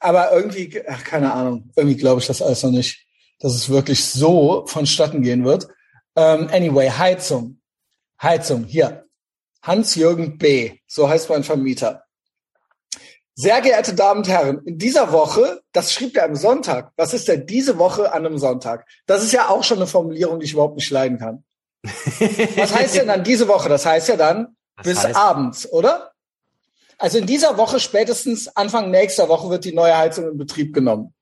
Aber 0.00 0.32
irgendwie, 0.32 0.82
ach, 0.88 1.02
keine 1.04 1.32
Ahnung, 1.32 1.70
irgendwie 1.76 1.96
glaube 1.96 2.20
ich 2.20 2.26
das 2.26 2.40
alles 2.42 2.62
noch 2.62 2.70
nicht, 2.70 3.06
dass 3.40 3.54
es 3.54 3.68
wirklich 3.68 4.04
so 4.04 4.64
vonstatten 4.66 5.22
gehen 5.22 5.44
wird. 5.44 5.68
Ähm, 6.16 6.48
anyway, 6.52 6.88
Heizung. 6.90 7.60
Heizung, 8.22 8.64
hier. 8.64 9.06
Hans-Jürgen 9.62 10.38
B., 10.38 10.78
so 10.86 11.08
heißt 11.08 11.28
mein 11.30 11.44
Vermieter. 11.44 12.04
Sehr 13.34 13.60
geehrte 13.60 13.94
Damen 13.94 14.18
und 14.20 14.28
Herren, 14.28 14.62
in 14.64 14.78
dieser 14.78 15.12
Woche, 15.12 15.60
das 15.72 15.92
schrieb 15.92 16.16
er 16.16 16.24
am 16.24 16.34
Sonntag, 16.34 16.92
was 16.96 17.14
ist 17.14 17.28
denn 17.28 17.46
diese 17.46 17.78
Woche 17.78 18.12
an 18.12 18.26
einem 18.26 18.38
Sonntag? 18.38 18.86
Das 19.06 19.22
ist 19.22 19.32
ja 19.32 19.48
auch 19.48 19.62
schon 19.62 19.78
eine 19.78 19.86
Formulierung, 19.86 20.40
die 20.40 20.46
ich 20.46 20.52
überhaupt 20.54 20.74
nicht 20.76 20.90
leiden 20.90 21.18
kann. 21.18 21.44
Was 21.84 22.74
heißt 22.74 22.96
denn 22.96 23.06
dann 23.06 23.22
diese 23.22 23.46
Woche? 23.46 23.68
Das 23.68 23.86
heißt 23.86 24.08
ja 24.08 24.16
dann 24.16 24.56
Das 24.76 24.84
bis 24.86 24.98
heißt- 24.98 25.14
abends, 25.14 25.70
oder? 25.72 26.10
Also 26.98 27.18
in 27.18 27.26
dieser 27.26 27.56
Woche, 27.56 27.78
spätestens 27.78 28.48
Anfang 28.56 28.90
nächster 28.90 29.28
Woche, 29.28 29.48
wird 29.50 29.64
die 29.64 29.72
neue 29.72 29.96
Heizung 29.96 30.28
in 30.28 30.36
Betrieb 30.36 30.74
genommen. 30.74 31.14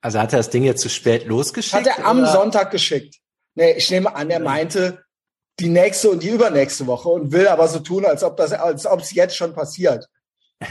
Also 0.00 0.18
hat 0.18 0.32
er 0.32 0.38
das 0.38 0.48
Ding 0.50 0.64
jetzt 0.64 0.80
zu 0.80 0.88
spät 0.88 1.26
losgeschickt? 1.26 1.74
Hat 1.74 1.86
er 1.86 2.06
am 2.06 2.20
oder? 2.20 2.32
Sonntag 2.32 2.70
geschickt. 2.70 3.16
Nee, 3.54 3.72
ich 3.72 3.90
nehme 3.90 4.14
an, 4.14 4.30
er 4.30 4.40
meinte 4.40 5.04
die 5.58 5.68
nächste 5.68 6.10
und 6.10 6.22
die 6.22 6.30
übernächste 6.30 6.86
Woche 6.86 7.10
und 7.10 7.32
will 7.32 7.46
aber 7.48 7.68
so 7.68 7.80
tun, 7.80 8.06
als 8.06 8.24
ob 8.24 8.38
das, 8.38 8.52
als 8.52 8.86
ob 8.86 9.00
es 9.00 9.12
jetzt 9.12 9.36
schon 9.36 9.52
passiert. 9.52 10.06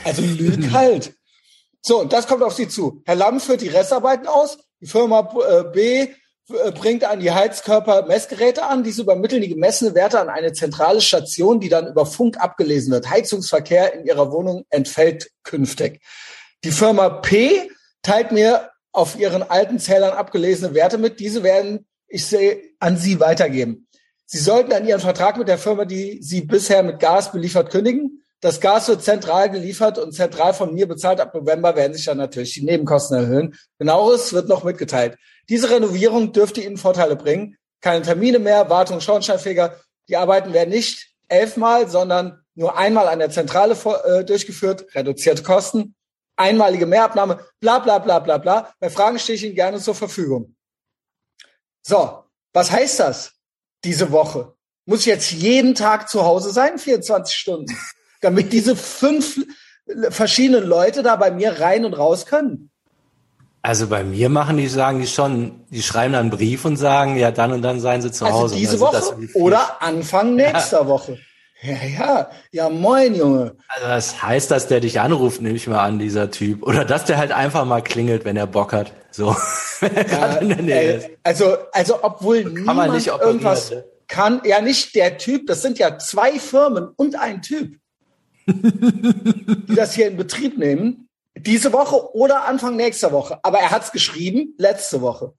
Also 0.03 0.23
lüg 0.23 0.71
halt. 0.73 1.13
So, 1.81 1.99
und 2.01 2.11
das 2.11 2.27
kommt 2.27 2.41
auf 2.41 2.53
Sie 2.53 2.67
zu. 2.67 3.01
Herr 3.05 3.15
Lamm 3.15 3.39
führt 3.39 3.61
die 3.61 3.67
Restarbeiten 3.67 4.27
aus. 4.27 4.57
Die 4.81 4.87
Firma 4.87 5.31
äh, 5.47 5.63
B 5.71 6.07
bringt 6.73 7.03
an 7.03 7.19
die 7.19 7.31
Heizkörper 7.31 8.05
Messgeräte 8.07 8.63
an. 8.63 8.83
Diese 8.83 9.03
übermitteln 9.03 9.41
die 9.41 9.49
gemessene 9.49 9.93
Werte 9.95 10.19
an 10.19 10.29
eine 10.29 10.53
zentrale 10.53 11.01
Station, 11.01 11.59
die 11.59 11.69
dann 11.69 11.87
über 11.87 12.05
Funk 12.05 12.37
abgelesen 12.39 12.91
wird. 12.91 13.09
Heizungsverkehr 13.09 13.93
in 13.93 14.05
Ihrer 14.05 14.31
Wohnung 14.31 14.65
entfällt 14.69 15.29
künftig. 15.43 16.01
Die 16.63 16.71
Firma 16.71 17.09
P 17.09 17.69
teilt 18.01 18.31
mir 18.31 18.71
auf 18.91 19.19
ihren 19.19 19.43
alten 19.43 19.79
Zählern 19.79 20.11
abgelesene 20.11 20.73
Werte 20.73 20.97
mit. 20.97 21.19
Diese 21.19 21.43
werden, 21.43 21.85
ich 22.07 22.25
sehe, 22.25 22.61
an 22.79 22.97
Sie 22.97 23.19
weitergeben. 23.19 23.87
Sie 24.25 24.39
sollten 24.39 24.73
an 24.73 24.87
Ihren 24.87 24.99
Vertrag 24.99 25.37
mit 25.37 25.47
der 25.47 25.57
Firma, 25.57 25.85
die 25.85 26.19
Sie 26.21 26.41
bisher 26.41 26.83
mit 26.83 26.99
Gas 26.99 27.31
beliefert, 27.31 27.71
kündigen. 27.71 28.23
das 28.41 28.61
Gas 28.61 28.87
wird 28.87 29.03
zentral 29.03 29.49
geliefert 29.49 29.97
und 29.97 30.13
zentral 30.13 30.53
von 30.53 30.73
mir 30.73 30.87
bezahlt. 30.87 31.19
Ab 31.19 31.33
November 31.33 31.75
werden 31.75 31.93
sich 31.93 32.05
dann 32.05 32.17
natürlich 32.17 32.53
die 32.53 32.63
Nebenkosten 32.63 33.17
erhöhen. 33.17 33.55
Genaueres 33.77 34.33
wird 34.33 34.47
noch 34.47 34.63
mitgeteilt. 34.63 35.17
Diese 35.49 35.69
Renovierung 35.69 36.31
dürfte 36.31 36.61
Ihnen 36.61 36.77
Vorteile 36.77 37.15
bringen. 37.15 37.57
Keine 37.81 38.03
Termine 38.03 38.39
mehr, 38.39 38.69
Wartung, 38.69 39.01
Schornsteinfeger. 39.01 39.79
Die 40.07 40.15
Arbeiten 40.15 40.53
werden 40.53 40.69
nicht 40.69 41.09
elfmal, 41.27 41.89
sondern 41.89 42.43
nur 42.55 42.77
einmal 42.77 43.07
an 43.07 43.19
der 43.19 43.31
Zentrale 43.31 43.75
äh, 44.05 44.23
durchgeführt. 44.23 44.93
Reduzierte 44.93 45.43
Kosten, 45.43 45.95
einmalige 46.35 46.85
Mehrabnahme, 46.85 47.45
bla 47.59 47.79
bla 47.79 47.99
bla 47.99 48.19
bla 48.19 48.37
bla. 48.37 48.73
Bei 48.79 48.89
Fragen 48.89 49.17
stehe 49.17 49.35
ich 49.35 49.43
Ihnen 49.43 49.55
gerne 49.55 49.79
zur 49.79 49.95
Verfügung. 49.95 50.55
So, 51.81 52.23
was 52.53 52.71
heißt 52.71 52.99
das 52.99 53.33
diese 53.83 54.11
Woche? 54.11 54.53
Muss 54.85 55.01
ich 55.01 55.05
jetzt 55.07 55.31
jeden 55.31 55.75
Tag 55.75 56.09
zu 56.09 56.23
Hause 56.23 56.51
sein, 56.51 56.77
24 56.77 57.35
Stunden, 57.35 57.77
damit 58.21 58.53
diese 58.53 58.75
fünf 58.75 59.39
verschiedenen 60.09 60.65
Leute 60.65 61.01
da 61.01 61.15
bei 61.15 61.31
mir 61.31 61.59
rein 61.59 61.85
und 61.85 61.93
raus 61.93 62.25
können? 62.25 62.68
Also 63.61 63.87
bei 63.87 64.03
mir 64.03 64.29
machen 64.29 64.57
die, 64.57 64.67
sagen 64.67 64.99
die 65.01 65.07
schon, 65.07 65.65
die 65.69 65.81
schreiben 65.81 66.13
dann 66.13 66.21
einen 66.21 66.29
Brief 66.29 66.63
und 66.63 66.77
sagen, 66.77 67.17
ja, 67.17 67.31
dann 67.31 67.51
und 67.51 67.61
dann 67.61 67.79
seien 67.79 68.01
sie 68.01 68.11
zu 68.11 68.25
also 68.25 68.37
Hause. 68.37 68.55
Diese 68.55 68.79
Woche 68.79 69.17
oder 69.33 69.81
Anfang 69.81 70.35
nächster 70.35 70.81
ja. 70.81 70.87
Woche. 70.87 71.17
Ja, 71.61 71.75
ja, 71.83 72.29
ja, 72.51 72.69
moin, 72.69 73.15
Junge. 73.15 73.55
Also 73.67 73.87
das 73.87 74.23
heißt, 74.23 74.49
dass 74.49 74.67
der 74.67 74.79
dich 74.79 75.01
anruft, 75.01 75.41
nehme 75.41 75.57
ich 75.57 75.67
mal 75.67 75.83
an, 75.83 75.99
dieser 75.99 76.31
Typ. 76.31 76.63
Oder 76.63 76.85
dass 76.85 77.03
der 77.03 77.17
halt 77.17 77.33
einfach 77.33 77.65
mal 77.65 77.81
klingelt, 77.81 78.23
wenn 78.23 78.37
er 78.37 78.47
Bock 78.47 78.71
hat. 78.73 78.93
So. 79.11 79.35
Ja, 79.81 80.35
ey, 80.41 81.17
also, 81.23 81.55
also, 81.71 81.99
obwohl 82.01 82.43
kann 82.43 82.53
niemand 82.53 82.93
nicht 82.93 83.07
irgendwas 83.07 83.71
kann, 84.09 84.41
ja 84.43 84.59
nicht 84.59 84.95
der 84.95 85.17
Typ, 85.17 85.47
das 85.47 85.61
sind 85.61 85.79
ja 85.79 85.97
zwei 85.97 86.37
Firmen 86.37 86.89
und 86.97 87.15
ein 87.15 87.41
Typ, 87.41 87.77
die 88.45 89.75
das 89.75 89.93
hier 89.93 90.07
in 90.07 90.17
Betrieb 90.17 90.57
nehmen. 90.57 91.08
Diese 91.45 91.73
Woche 91.73 92.15
oder 92.15 92.45
Anfang 92.45 92.75
nächster 92.75 93.11
Woche. 93.11 93.39
Aber 93.43 93.59
er 93.59 93.71
hat's 93.71 93.91
geschrieben, 93.91 94.55
letzte 94.57 95.01
Woche. 95.01 95.33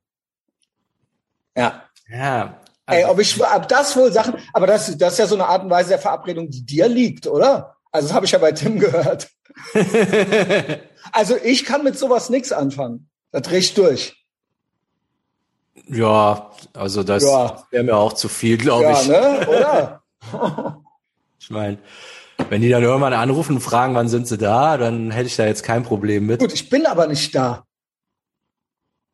Ja. 1.57 1.85
Ja, 2.09 2.61
Ey, 2.91 3.05
ob 3.05 3.21
ich 3.21 3.41
ob 3.41 3.69
das 3.69 3.97
wohl 3.97 4.13
Sachen, 4.13 4.35
aber 4.53 4.67
das, 4.67 4.97
das 4.99 5.13
ist 5.13 5.19
ja 5.19 5.27
so 5.27 5.37
eine 5.37 5.47
Art 5.47 5.63
und 5.63 5.71
Weise 5.71 5.91
der 5.91 5.99
Verabredung, 5.99 6.51
die 6.51 6.65
dir 6.65 6.89
liegt, 6.89 7.27
oder? 7.27 7.77
Also 7.93 8.09
das 8.09 8.15
habe 8.15 8.27
ich 8.27 8.33
ja 8.33 8.39
bei 8.39 8.53
Tim 8.53 8.79
gehört. 8.79 9.29
also 11.13 11.37
ich 11.37 11.65
kann 11.65 11.85
mit 11.85 11.99
sowas 11.99 12.31
nichts 12.31 12.53
anfangen. 12.53 13.09
Da 13.31 13.41
dreh 13.41 13.59
ich 13.59 13.75
durch. 13.75 14.17
Ja, 15.87 16.51
also 16.73 17.03
das 17.03 17.23
ja. 17.23 17.65
wäre 17.71 17.85
mir 17.85 17.97
auch 17.97 18.13
zu 18.13 18.29
viel, 18.29 18.57
glaube 18.57 18.85
ja, 18.85 19.01
ich. 19.01 19.09
Ne? 19.09 19.49
Oder? 19.49 20.03
ich 21.39 21.51
meine, 21.51 21.79
wenn 22.51 22.63
die 22.63 22.69
dann 22.69 22.83
irgendwann 22.83 23.13
anrufen 23.13 23.57
und 23.57 23.63
fragen, 23.63 23.95
wann 23.95 24.09
sind 24.09 24.27
sie 24.27 24.37
da, 24.37 24.77
dann 24.77 25.13
hätte 25.13 25.29
ich 25.29 25.37
da 25.37 25.47
jetzt 25.47 25.63
kein 25.63 25.85
Problem 25.85 26.27
mit. 26.27 26.41
Gut, 26.41 26.53
ich 26.53 26.69
bin 26.69 26.85
aber 26.85 27.07
nicht 27.07 27.33
da. 27.33 27.65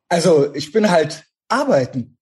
Also 0.09 0.53
ich 0.55 0.71
bin 0.71 0.89
halt 0.89 1.23
arbeiten. 1.47 2.17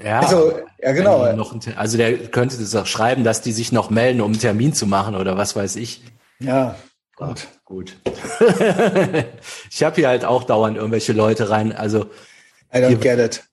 Ja, 0.00 0.20
also, 0.20 0.60
ja 0.80 0.92
genau. 0.92 1.32
Noch, 1.32 1.56
also 1.74 1.96
der 1.96 2.28
könnte 2.28 2.58
das 2.58 2.76
auch 2.76 2.86
schreiben, 2.86 3.24
dass 3.24 3.42
die 3.42 3.50
sich 3.50 3.72
noch 3.72 3.90
melden, 3.90 4.20
um 4.20 4.30
einen 4.30 4.40
Termin 4.40 4.72
zu 4.72 4.86
machen 4.86 5.16
oder 5.16 5.36
was 5.36 5.56
weiß 5.56 5.74
ich. 5.74 6.04
Ja, 6.38 6.76
gut. 7.16 7.48
Ach, 7.50 7.64
gut. 7.64 7.96
ich 9.70 9.82
habe 9.82 9.96
hier 9.96 10.06
halt 10.06 10.24
auch 10.24 10.44
dauernd 10.44 10.76
irgendwelche 10.76 11.12
Leute 11.12 11.50
rein. 11.50 11.72
Also 11.72 12.06
I 12.72 12.78
don't 12.78 12.98
get 12.98 13.18
it. 13.18 13.44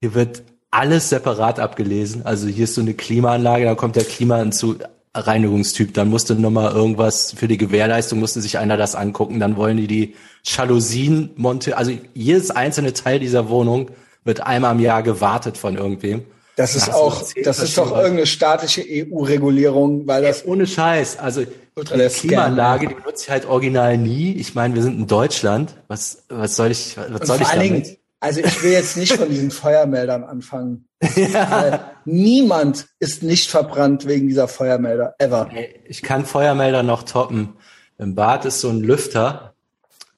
Hier 0.00 0.14
wird 0.14 0.42
alles 0.72 1.08
separat 1.08 1.60
abgelesen. 1.60 2.26
Also 2.26 2.48
hier 2.48 2.64
ist 2.64 2.74
so 2.74 2.80
eine 2.80 2.94
Klimaanlage, 2.94 3.64
da 3.64 3.76
kommt 3.76 3.94
der 3.94 4.04
Klima 4.04 4.50
zu 4.50 4.78
Reinigungstyp, 5.14 5.92
dann 5.92 6.08
musste 6.08 6.34
nochmal 6.34 6.72
irgendwas 6.74 7.32
für 7.32 7.46
die 7.46 7.58
Gewährleistung, 7.58 8.18
musste 8.18 8.40
sich 8.40 8.58
einer 8.58 8.76
das 8.76 8.94
angucken, 8.94 9.40
dann 9.40 9.56
wollen 9.56 9.76
die 9.76 9.86
die 9.86 10.14
Jalousien 10.42 11.30
montieren. 11.36 11.78
Also 11.78 11.92
jedes 12.14 12.50
einzelne 12.50 12.94
Teil 12.94 13.18
dieser 13.18 13.48
Wohnung 13.48 13.90
wird 14.24 14.46
einmal 14.46 14.74
im 14.74 14.80
Jahr 14.80 15.02
gewartet 15.02 15.58
von 15.58 15.76
irgendwem. 15.76 16.24
Das 16.56 16.74
ist 16.74 16.92
auch, 16.92 17.22
das 17.44 17.60
ist 17.60 17.78
doch 17.78 17.92
irgendeine 17.96 18.26
staatliche 18.26 18.84
EU-Regulierung, 18.86 20.06
weil 20.06 20.22
das. 20.22 20.44
ohne 20.44 20.66
Scheiß. 20.66 21.18
Also, 21.18 21.44
die 21.44 22.08
Klimaanlage, 22.08 22.88
die 22.88 22.94
benutze 22.94 23.24
ich 23.24 23.30
halt 23.30 23.46
original 23.46 23.96
nie. 23.96 24.32
Ich 24.32 24.54
meine, 24.54 24.74
wir 24.74 24.82
sind 24.82 24.98
in 24.98 25.06
Deutschland. 25.06 25.74
Was, 25.88 26.24
was 26.28 26.56
soll 26.56 26.70
ich, 26.70 26.96
was 27.08 27.26
soll 27.26 27.40
ich 27.40 27.48
damit? 27.48 27.98
Also 28.22 28.38
ich 28.38 28.62
will 28.62 28.70
jetzt 28.70 28.96
nicht 28.96 29.14
von 29.14 29.28
diesen 29.28 29.50
Feuermeldern 29.50 30.22
anfangen. 30.22 30.86
ja. 31.16 31.90
Niemand 32.04 32.86
ist 33.00 33.24
nicht 33.24 33.50
verbrannt 33.50 34.06
wegen 34.06 34.28
dieser 34.28 34.46
Feuermelder, 34.46 35.16
ever. 35.18 35.50
Ich 35.88 36.02
kann 36.02 36.24
Feuermelder 36.24 36.84
noch 36.84 37.02
toppen. 37.02 37.54
Im 37.98 38.14
Bad 38.14 38.44
ist 38.44 38.60
so 38.60 38.68
ein 38.68 38.80
Lüfter. 38.80 39.54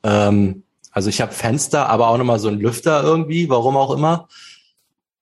Ähm, 0.03 0.65
also 0.91 1.09
ich 1.09 1.23
habe 1.23 1.33
Fenster, 1.33 1.89
aber 1.89 2.09
auch 2.09 2.19
nochmal 2.19 2.39
so 2.39 2.49
ein 2.49 2.61
Lüfter 2.61 3.03
irgendwie, 3.03 3.49
warum 3.49 3.75
auch 3.79 3.91
immer. 3.91 4.29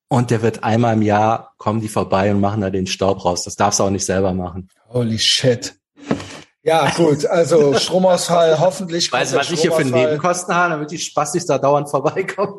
Und 0.08 0.32
der 0.32 0.42
wird 0.42 0.64
einmal 0.64 0.94
im 0.94 1.02
Jahr, 1.02 1.54
kommen 1.58 1.80
die 1.80 1.88
vorbei 1.88 2.32
und 2.32 2.40
machen 2.40 2.62
da 2.62 2.70
den 2.70 2.88
Staub 2.88 3.24
raus. 3.24 3.44
Das 3.44 3.54
darfst 3.54 3.78
du 3.78 3.84
auch 3.84 3.90
nicht 3.90 4.04
selber 4.04 4.34
machen. 4.34 4.68
Holy 4.88 5.20
shit. 5.20 5.76
Ja, 6.64 6.90
gut, 6.90 7.26
also 7.26 7.74
Stromausfall, 7.74 8.58
hoffentlich. 8.60 9.10
Weißt 9.10 9.32
du, 9.32 9.36
was 9.36 9.50
ich 9.50 9.62
hier 9.62 9.72
für 9.72 9.84
Nebenkosten 9.84 10.54
habe, 10.54 10.74
damit 10.74 10.90
die 10.92 10.98
Spastis 10.98 11.44
da 11.44 11.58
dauernd 11.58 11.90
vorbeikommen? 11.90 12.58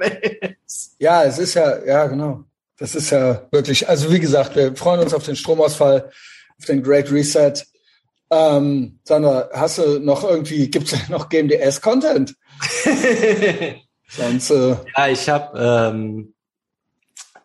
ja, 1.00 1.24
es 1.24 1.40
ist 1.40 1.54
ja, 1.54 1.84
ja, 1.86 2.06
genau. 2.08 2.44
Das 2.78 2.96
ist 2.96 3.12
ja 3.12 3.44
wirklich, 3.52 3.88
also 3.88 4.12
wie 4.12 4.20
gesagt, 4.20 4.56
wir 4.56 4.76
freuen 4.76 5.00
uns 5.00 5.14
auf 5.14 5.24
den 5.24 5.38
Stromausfall, 5.38 6.12
auf 6.60 6.66
den 6.66 6.84
Great 6.84 7.12
Reset. 7.12 7.54
Ähm, 8.30 9.00
Sandra, 9.04 9.50
hast 9.54 9.78
du 9.78 10.00
noch 10.00 10.24
irgendwie, 10.24 10.70
gibt 10.70 10.92
es 10.92 11.08
noch 11.10 11.30
GMDS-Content? 11.30 12.36
Sonst, 14.10 14.50
äh, 14.52 14.76
ja, 14.98 15.08
ich 15.08 15.30
habe 15.30 15.60
ähm, 15.60 16.34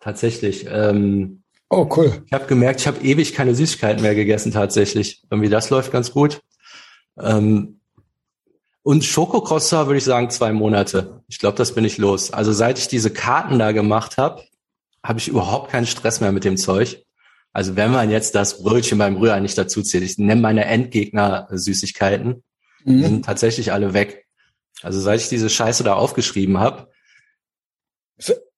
tatsächlich. 0.01 0.67
Ähm, 0.69 1.43
oh, 1.69 1.89
cool. 1.97 2.23
Ich 2.27 2.33
habe 2.33 2.47
gemerkt, 2.47 2.81
ich 2.81 2.87
habe 2.87 3.01
ewig 3.01 3.33
keine 3.35 3.55
Süßigkeiten 3.55 4.03
mehr 4.03 4.15
gegessen 4.15 4.51
tatsächlich. 4.51 5.23
Irgendwie 5.31 5.51
das 5.51 5.71
läuft 5.71 5.93
ganz 5.93 6.13
gut. 6.13 6.41
Ähm, 7.21 7.81
und 8.83 9.05
Schokocroissant 9.05 9.87
würde 9.87 9.99
ich 9.99 10.05
sagen 10.05 10.31
zwei 10.31 10.53
Monate. 10.53 11.23
Ich 11.29 11.39
glaube, 11.39 11.57
das 11.57 11.75
bin 11.75 11.85
ich 11.85 11.99
los. 11.99 12.33
Also 12.33 12.53
seit 12.53 12.79
ich 12.79 12.89
diese 12.89 13.11
Karten 13.11 13.59
da 13.59 13.73
gemacht 13.73 14.17
habe, 14.17 14.43
habe 15.03 15.19
ich 15.19 15.29
überhaupt 15.29 15.71
keinen 15.71 15.87
Stress 15.87 16.21
mehr 16.21 16.33
mit 16.33 16.45
dem 16.45 16.57
Zeug. 16.57 17.05
Also 17.53 17.77
wenn 17.77 17.93
man 17.93 18.11
jetzt 18.11 18.35
das 18.35 18.63
Brötchen 18.63 18.99
beim 18.99 19.17
Rührei 19.17 19.41
nicht 19.41 19.59
dazu 19.59 19.83
zählt, 19.83 20.05
ich 20.05 20.19
nenne 20.19 20.41
meine 20.41 20.65
Endgegner 20.65 21.49
Süßigkeiten, 21.51 22.43
mhm. 22.85 23.03
sind 23.03 23.25
tatsächlich 23.25 23.73
alle 23.73 23.95
weg. 23.95 24.27
Also 24.83 25.01
seit 25.01 25.21
ich 25.21 25.29
diese 25.29 25.51
Scheiße 25.51 25.83
da 25.83 25.95
aufgeschrieben 25.95 26.59
habe. 26.59 26.89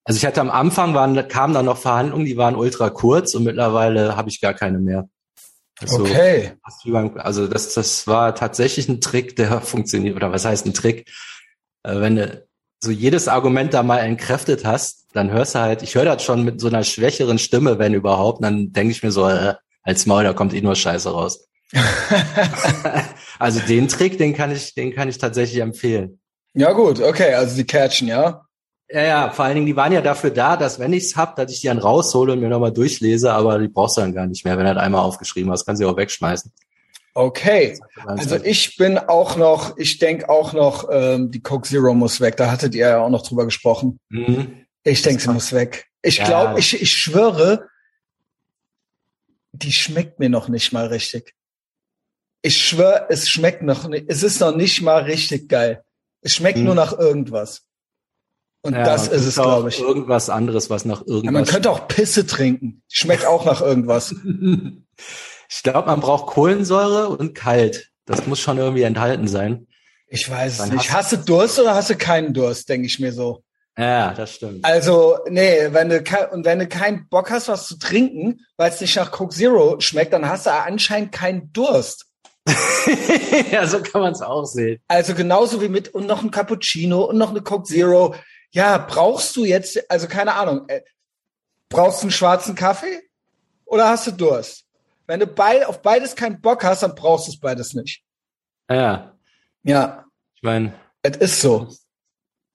Also 0.05 0.17
ich 0.17 0.27
hatte 0.27 0.41
am 0.41 0.51
Anfang 0.51 0.95
waren, 0.95 1.29
kamen 1.29 1.55
da 1.55 1.63
noch 1.63 1.79
Verhandlungen, 1.79 2.27
die 2.27 2.37
waren 2.37 2.57
ultra 2.57 2.91
kurz 2.91 3.35
und 3.35 3.45
mittlerweile 3.45 4.17
habe 4.17 4.29
ich 4.29 4.41
gar 4.41 4.55
keine 4.55 4.79
mehr. 4.79 5.09
Also, 5.81 6.03
okay. 6.03 6.53
Also 7.17 7.47
das, 7.47 7.75
das 7.75 8.07
war 8.07 8.35
tatsächlich 8.35 8.89
ein 8.89 9.01
Trick, 9.01 9.37
der 9.37 9.61
funktioniert. 9.61 10.17
Oder 10.17 10.33
was 10.33 10.45
heißt 10.45 10.67
ein 10.67 10.75
Trick? 10.75 11.11
Äh, 11.83 12.01
wenn 12.01 12.17
du 12.17 12.47
so 12.83 12.91
jedes 12.91 13.29
Argument 13.29 13.75
da 13.75 13.83
mal 13.83 13.99
entkräftet 13.99 14.65
hast, 14.65 15.07
dann 15.13 15.31
hörst 15.31 15.55
du 15.55 15.61
halt, 15.61 15.83
ich 15.83 15.95
höre 15.95 16.05
das 16.05 16.23
schon 16.23 16.45
mit 16.45 16.61
so 16.61 16.69
einer 16.69 16.85
schwächeren 16.85 17.39
Stimme, 17.39 17.79
wenn 17.79 17.95
überhaupt, 17.95 18.43
dann 18.43 18.73
denke 18.73 18.93
ich 18.93 19.03
mir 19.03 19.13
so, 19.13 19.29
äh, 19.29 19.55
als 19.83 20.07
Maul, 20.07 20.25
da 20.25 20.33
kommt 20.33 20.55
eh 20.55 20.63
nur 20.63 20.77
Scheiße 20.77 21.11
raus. 21.11 21.47
also 23.39 23.61
den 23.61 23.89
Trick, 23.89 24.19
den 24.19 24.35
kann 24.35 24.51
ich, 24.51 24.75
den 24.75 24.95
kann 24.95 25.09
ich 25.09 25.19
tatsächlich 25.19 25.61
empfehlen. 25.61 26.21
Ja 26.55 26.73
gut, 26.73 27.01
okay, 27.01 27.35
also 27.35 27.57
die 27.57 27.65
catchen, 27.65 28.09
ja. 28.09 28.43
Ja, 28.93 29.03
ja, 29.03 29.31
vor 29.31 29.45
allen 29.45 29.55
Dingen, 29.55 29.67
die 29.67 29.77
waren 29.77 29.93
ja 29.93 30.01
dafür 30.01 30.31
da, 30.31 30.57
dass 30.57 30.81
wenn 30.81 30.93
ich's 30.93 31.15
hab, 31.15 31.37
dass 31.37 31.53
ich 31.53 31.61
die 31.61 31.69
dann 31.69 31.79
raushole 31.79 32.33
und 32.33 32.41
mir 32.41 32.49
nochmal 32.49 32.73
durchlese, 32.73 33.33
aber 33.33 33.59
die 33.59 33.69
brauchst 33.69 33.97
du 33.97 34.01
dann 34.01 34.15
gar 34.15 34.27
nicht 34.27 34.45
mehr. 34.45 34.57
Wenn 34.57 34.65
du 34.65 34.71
halt 34.71 34.79
einmal 34.79 35.03
aufgeschrieben 35.03 35.51
hast, 35.53 35.65
kannst 35.65 35.81
du 35.81 35.89
auch 35.89 35.97
wegschmeißen. 35.97 36.53
Okay, 37.15 37.79
also 38.07 38.37
ich 38.37 38.77
bin 38.77 38.99
auch 38.99 39.37
noch, 39.37 39.77
ich 39.77 39.99
denke 39.99 40.29
auch 40.29 40.53
noch, 40.53 40.89
ähm, 40.91 41.31
die 41.31 41.41
Coke 41.41 41.69
Zero 41.69 41.93
muss 41.95 42.21
weg. 42.21 42.37
Da 42.37 42.51
hattet 42.51 42.75
ihr 42.75 42.89
ja 42.89 43.01
auch 43.01 43.11
noch 43.11 43.23
drüber 43.23 43.45
gesprochen. 43.45 44.01
Mhm. 44.09 44.67
Ich 44.85 45.03
denke, 45.03 45.21
sie 45.21 45.31
muss 45.31 45.53
weg. 45.53 45.87
Ich 46.03 46.19
ja. 46.19 46.25
glaube, 46.25 46.59
ich, 46.59 46.81
ich 46.81 46.93
schwöre, 46.93 47.69
die 49.53 49.73
schmeckt 49.73 50.19
mir 50.19 50.31
noch 50.31 50.49
nicht 50.49 50.73
mal 50.73 50.87
richtig. 50.87 51.35
Ich 52.43 52.57
schwöre, 52.57 53.07
es 53.11 53.29
schmeckt 53.29 53.63
noch 53.63 53.87
nicht, 53.89 54.07
es 54.09 54.23
ist 54.23 54.41
noch 54.41 54.55
nicht 54.55 54.81
mal 54.81 55.03
richtig 55.03 55.49
geil. 55.49 55.85
Es 56.23 56.35
schmeckt 56.35 56.59
hm. 56.59 56.65
nur 56.65 56.75
nach 56.75 56.97
irgendwas. 56.97 57.67
Und 58.63 58.75
ja, 58.75 58.85
das 58.85 59.09
ist 59.09 59.25
es, 59.25 59.35
glaube 59.37 59.71
ich. 59.71 59.81
Irgendwas 59.81 60.29
anderes, 60.29 60.69
was 60.69 60.85
nach 60.85 61.01
irgendwas. 61.01 61.25
Ja, 61.25 61.31
man 61.31 61.45
könnte 61.47 61.71
auch 61.71 61.89
Pisse 61.89 62.27
trinken. 62.27 62.83
Schmeckt 62.89 63.25
auch 63.25 63.45
nach 63.45 63.63
irgendwas. 63.63 64.15
ich 65.49 65.63
glaube, 65.63 65.87
man 65.87 66.01
braucht 66.01 66.27
Kohlensäure 66.27 67.09
und 67.09 67.35
kalt. 67.35 67.91
Das 68.05 68.27
muss 68.27 68.41
schon 68.41 68.59
irgendwie 68.59 68.83
enthalten 68.83 69.29
sein. 69.29 69.67
Ich 70.09 70.29
weiß 70.29 70.61
es 70.61 70.73
nicht. 70.73 70.93
Hast 70.93 71.13
du 71.13 71.17
Durst 71.17 71.59
oder 71.59 71.75
hast 71.75 71.91
du 71.91 71.97
keinen 71.97 72.35
Durst, 72.35 72.69
denke 72.69 72.87
ich 72.87 72.99
mir 72.99 73.13
so. 73.13 73.43
Ja, 73.79 74.13
das 74.13 74.35
stimmt. 74.35 74.65
Also, 74.65 75.19
nee, 75.29 75.69
wenn 75.71 75.89
du, 75.89 76.03
und 76.33 76.45
wenn 76.45 76.59
du 76.59 76.67
keinen 76.67 77.09
Bock 77.09 77.31
hast, 77.31 77.49
was 77.49 77.67
zu 77.67 77.79
trinken, 77.79 78.41
weil 78.57 78.71
es 78.71 78.81
nicht 78.81 78.97
nach 78.97 79.11
Coke 79.11 79.35
Zero 79.35 79.81
schmeckt, 79.81 80.13
dann 80.13 80.29
hast 80.29 80.47
du 80.47 80.53
anscheinend 80.53 81.13
keinen 81.13 81.53
Durst. 81.53 82.07
ja, 83.51 83.67
so 83.67 83.81
kann 83.81 84.01
man 84.03 84.13
es 84.13 84.23
auch 84.23 84.45
sehen. 84.45 84.81
Also 84.89 85.15
genauso 85.15 85.63
wie 85.63 85.69
mit 85.69 85.89
und 85.89 86.07
noch 86.07 86.23
ein 86.23 86.31
Cappuccino 86.31 87.05
und 87.05 87.17
noch 87.17 87.31
eine 87.31 87.43
Coke 87.43 87.65
Zero. 87.65 88.15
Ja, 88.53 88.79
brauchst 88.79 89.37
du 89.37 89.45
jetzt, 89.45 89.91
also 89.91 90.09
keine 90.09 90.35
Ahnung, 90.35 90.69
äh, 90.69 90.83
brauchst 91.69 92.03
du 92.03 92.05
einen 92.05 92.11
schwarzen 92.11 92.55
Kaffee 92.55 93.01
oder 93.65 93.89
hast 93.89 94.07
du 94.07 94.11
Durst? 94.13 94.67
Wenn 95.07 95.21
du 95.21 95.27
bei, 95.27 95.67
auf 95.67 95.83
beides 95.83 96.15
keinen 96.15 96.41
Bock 96.41 96.65
hast, 96.65 96.83
dann 96.83 96.95
brauchst 96.95 97.29
du 97.29 97.33
es 97.33 97.41
beides 97.41 97.75
nicht. 97.75 98.03
Ja. 98.71 99.17
Ja. 99.63 100.05
Ich 100.37 100.43
meine, 100.43 100.73
es 101.03 101.17
ist 101.17 101.41
so. 101.41 101.69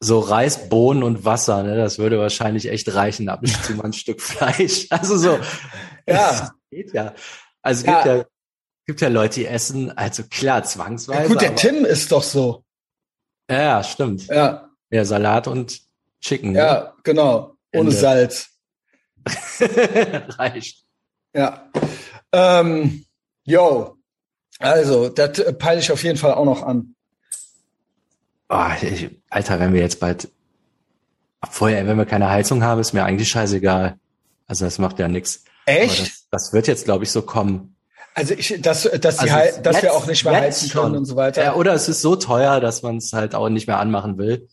So 0.02 0.20
Reis, 0.20 0.70
Bohnen 0.70 1.04
und 1.04 1.24
Wasser, 1.24 1.64
ne, 1.64 1.78
das 1.78 1.98
würde 1.98 2.20
wahrscheinlich 2.20 2.70
echt 2.70 2.94
reichen, 2.94 3.30
ab 3.30 3.42
und 3.42 3.64
zu 3.64 3.74
mal 3.74 3.86
ein 3.86 3.94
Stück 3.94 4.22
Fleisch. 4.22 4.88
Also 4.90 5.18
so. 5.18 5.40
Ja. 6.08 6.52
geht 6.70 6.94
ja. 6.94 7.16
Also 7.62 7.80
es 7.80 7.86
gibt 7.86 8.06
ja, 8.06 8.16
ja 8.18 8.26
gibt 8.86 9.02
ja 9.02 9.08
Leute, 9.08 9.40
die 9.40 9.48
essen, 9.48 9.96
also 9.98 10.24
klar, 10.30 10.64
zwangsweise. 10.64 11.24
Ja, 11.24 11.28
gut, 11.28 11.42
der 11.42 11.56
Tim 11.56 11.86
ist 11.86 12.12
doch 12.12 12.24
so. 12.24 12.64
Ja, 13.50 13.84
stimmt. 13.84 14.28
Ja. 14.28 14.70
Ja, 14.92 15.06
Salat 15.06 15.48
und 15.48 15.82
Chicken. 16.22 16.52
Ne? 16.54 16.60
Ja, 16.60 16.94
genau. 17.04 17.56
Ohne 17.74 17.90
Ende. 17.90 17.92
Salz. 17.92 18.50
Reicht. 19.60 20.84
Ja. 21.34 21.70
Ähm, 22.32 23.06
yo. 23.44 23.98
Also, 24.60 25.10
das 25.10 25.44
peile 25.58 25.80
ich 25.80 25.92
auf 25.92 26.04
jeden 26.04 26.18
Fall 26.18 26.34
auch 26.34 26.46
noch 26.46 26.64
an. 26.64 26.96
Oh, 28.50 28.68
ich, 28.82 29.10
Alter, 29.30 29.60
wenn 29.60 29.74
wir 29.74 29.82
jetzt 29.82 30.00
bald 30.00 30.30
vorher, 31.50 31.86
wenn 31.88 31.98
wir 31.98 32.06
keine 32.06 32.30
Heizung 32.30 32.64
haben, 32.64 32.80
ist 32.80 32.94
mir 32.94 33.04
eigentlich 33.04 33.30
scheißegal. 33.30 33.98
Also 34.48 34.66
das 34.66 34.78
macht 34.78 35.00
ja 35.00 35.08
nichts. 35.08 35.44
Echt? 35.66 36.00
Das, 36.00 36.28
das, 36.30 36.54
wird 36.54 36.68
jetzt, 36.68 36.86
glaube 36.86 37.04
ich, 37.04 37.12
so 37.12 37.24
kommen. 37.24 37.76
Also 38.14 38.34
ich, 38.34 38.62
dass, 38.62 38.84
dass, 38.84 39.18
die, 39.18 39.30
also 39.30 39.62
dass 39.62 39.76
jetzt, 39.76 39.84
wir 39.84 39.94
auch 39.94 40.06
nicht 40.06 40.24
mehr 40.24 40.40
heizen 40.40 40.70
können 40.70 40.86
schon. 40.86 40.98
und 40.98 41.06
so 41.06 41.16
weiter. 41.16 41.44
Ja, 41.44 41.56
oder 41.56 41.74
es 41.74 41.90
ist 41.90 42.02
so 42.02 42.16
teuer, 42.16 42.62
dass 42.62 42.82
man 42.82 42.98
es 42.98 43.12
halt 43.14 43.36
auch 43.36 43.50
nicht 43.50 43.68
mehr 43.68 43.80
anmachen 43.80 44.18
will. 44.18 44.48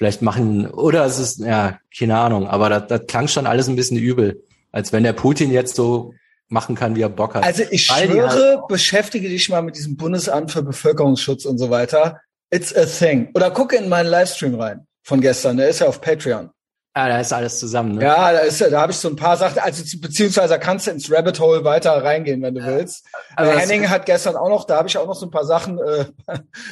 Vielleicht 0.00 0.22
machen, 0.22 0.66
oder 0.66 1.04
es 1.04 1.18
ist, 1.18 1.40
ja, 1.40 1.78
keine 1.94 2.18
Ahnung, 2.18 2.46
aber 2.46 2.70
das, 2.70 2.86
das 2.86 3.06
klang 3.06 3.28
schon 3.28 3.46
alles 3.46 3.68
ein 3.68 3.76
bisschen 3.76 3.98
übel. 3.98 4.42
Als 4.72 4.94
wenn 4.94 5.02
der 5.02 5.12
Putin 5.12 5.52
jetzt 5.52 5.76
so 5.76 6.14
machen 6.48 6.74
kann, 6.74 6.96
wie 6.96 7.02
er 7.02 7.10
Bock 7.10 7.34
hat. 7.34 7.44
Also 7.44 7.64
ich 7.70 7.90
Weil 7.90 8.08
schwöre, 8.08 8.30
halt 8.30 8.68
beschäftige 8.68 9.28
dich 9.28 9.50
mal 9.50 9.60
mit 9.60 9.76
diesem 9.76 9.98
Bundesamt 9.98 10.52
für 10.52 10.62
Bevölkerungsschutz 10.62 11.44
und 11.44 11.58
so 11.58 11.68
weiter. 11.68 12.18
It's 12.50 12.74
a 12.74 12.86
thing. 12.86 13.28
Oder 13.34 13.50
gucke 13.50 13.76
in 13.76 13.90
meinen 13.90 14.06
Livestream 14.06 14.54
rein 14.54 14.86
von 15.02 15.20
gestern. 15.20 15.58
Der 15.58 15.68
ist 15.68 15.80
ja 15.80 15.88
auf 15.88 16.00
Patreon. 16.00 16.48
Ah, 16.92 17.08
da 17.08 17.20
ist 17.20 17.32
alles 17.32 17.60
zusammen, 17.60 17.94
ne? 17.94 18.02
Ja, 18.02 18.32
da 18.32 18.40
ist, 18.40 18.60
da 18.60 18.80
habe 18.80 18.90
ich 18.90 18.98
so 18.98 19.08
ein 19.08 19.14
paar 19.14 19.36
Sachen, 19.36 19.60
also 19.60 19.84
beziehungsweise 20.00 20.58
kannst 20.58 20.88
du 20.88 20.90
ins 20.90 21.10
Rabbit 21.10 21.38
Hole 21.38 21.62
weiter 21.62 21.92
reingehen, 22.02 22.42
wenn 22.42 22.56
du 22.56 22.60
ja. 22.62 22.66
willst. 22.66 23.06
Also 23.36 23.52
Henning 23.52 23.88
hat 23.88 24.06
gestern 24.06 24.34
auch 24.34 24.48
noch, 24.48 24.64
da 24.64 24.78
habe 24.78 24.88
ich 24.88 24.98
auch 24.98 25.06
noch 25.06 25.14
so 25.14 25.26
ein 25.26 25.30
paar 25.30 25.44
Sachen, 25.44 25.78
äh, 25.78 26.06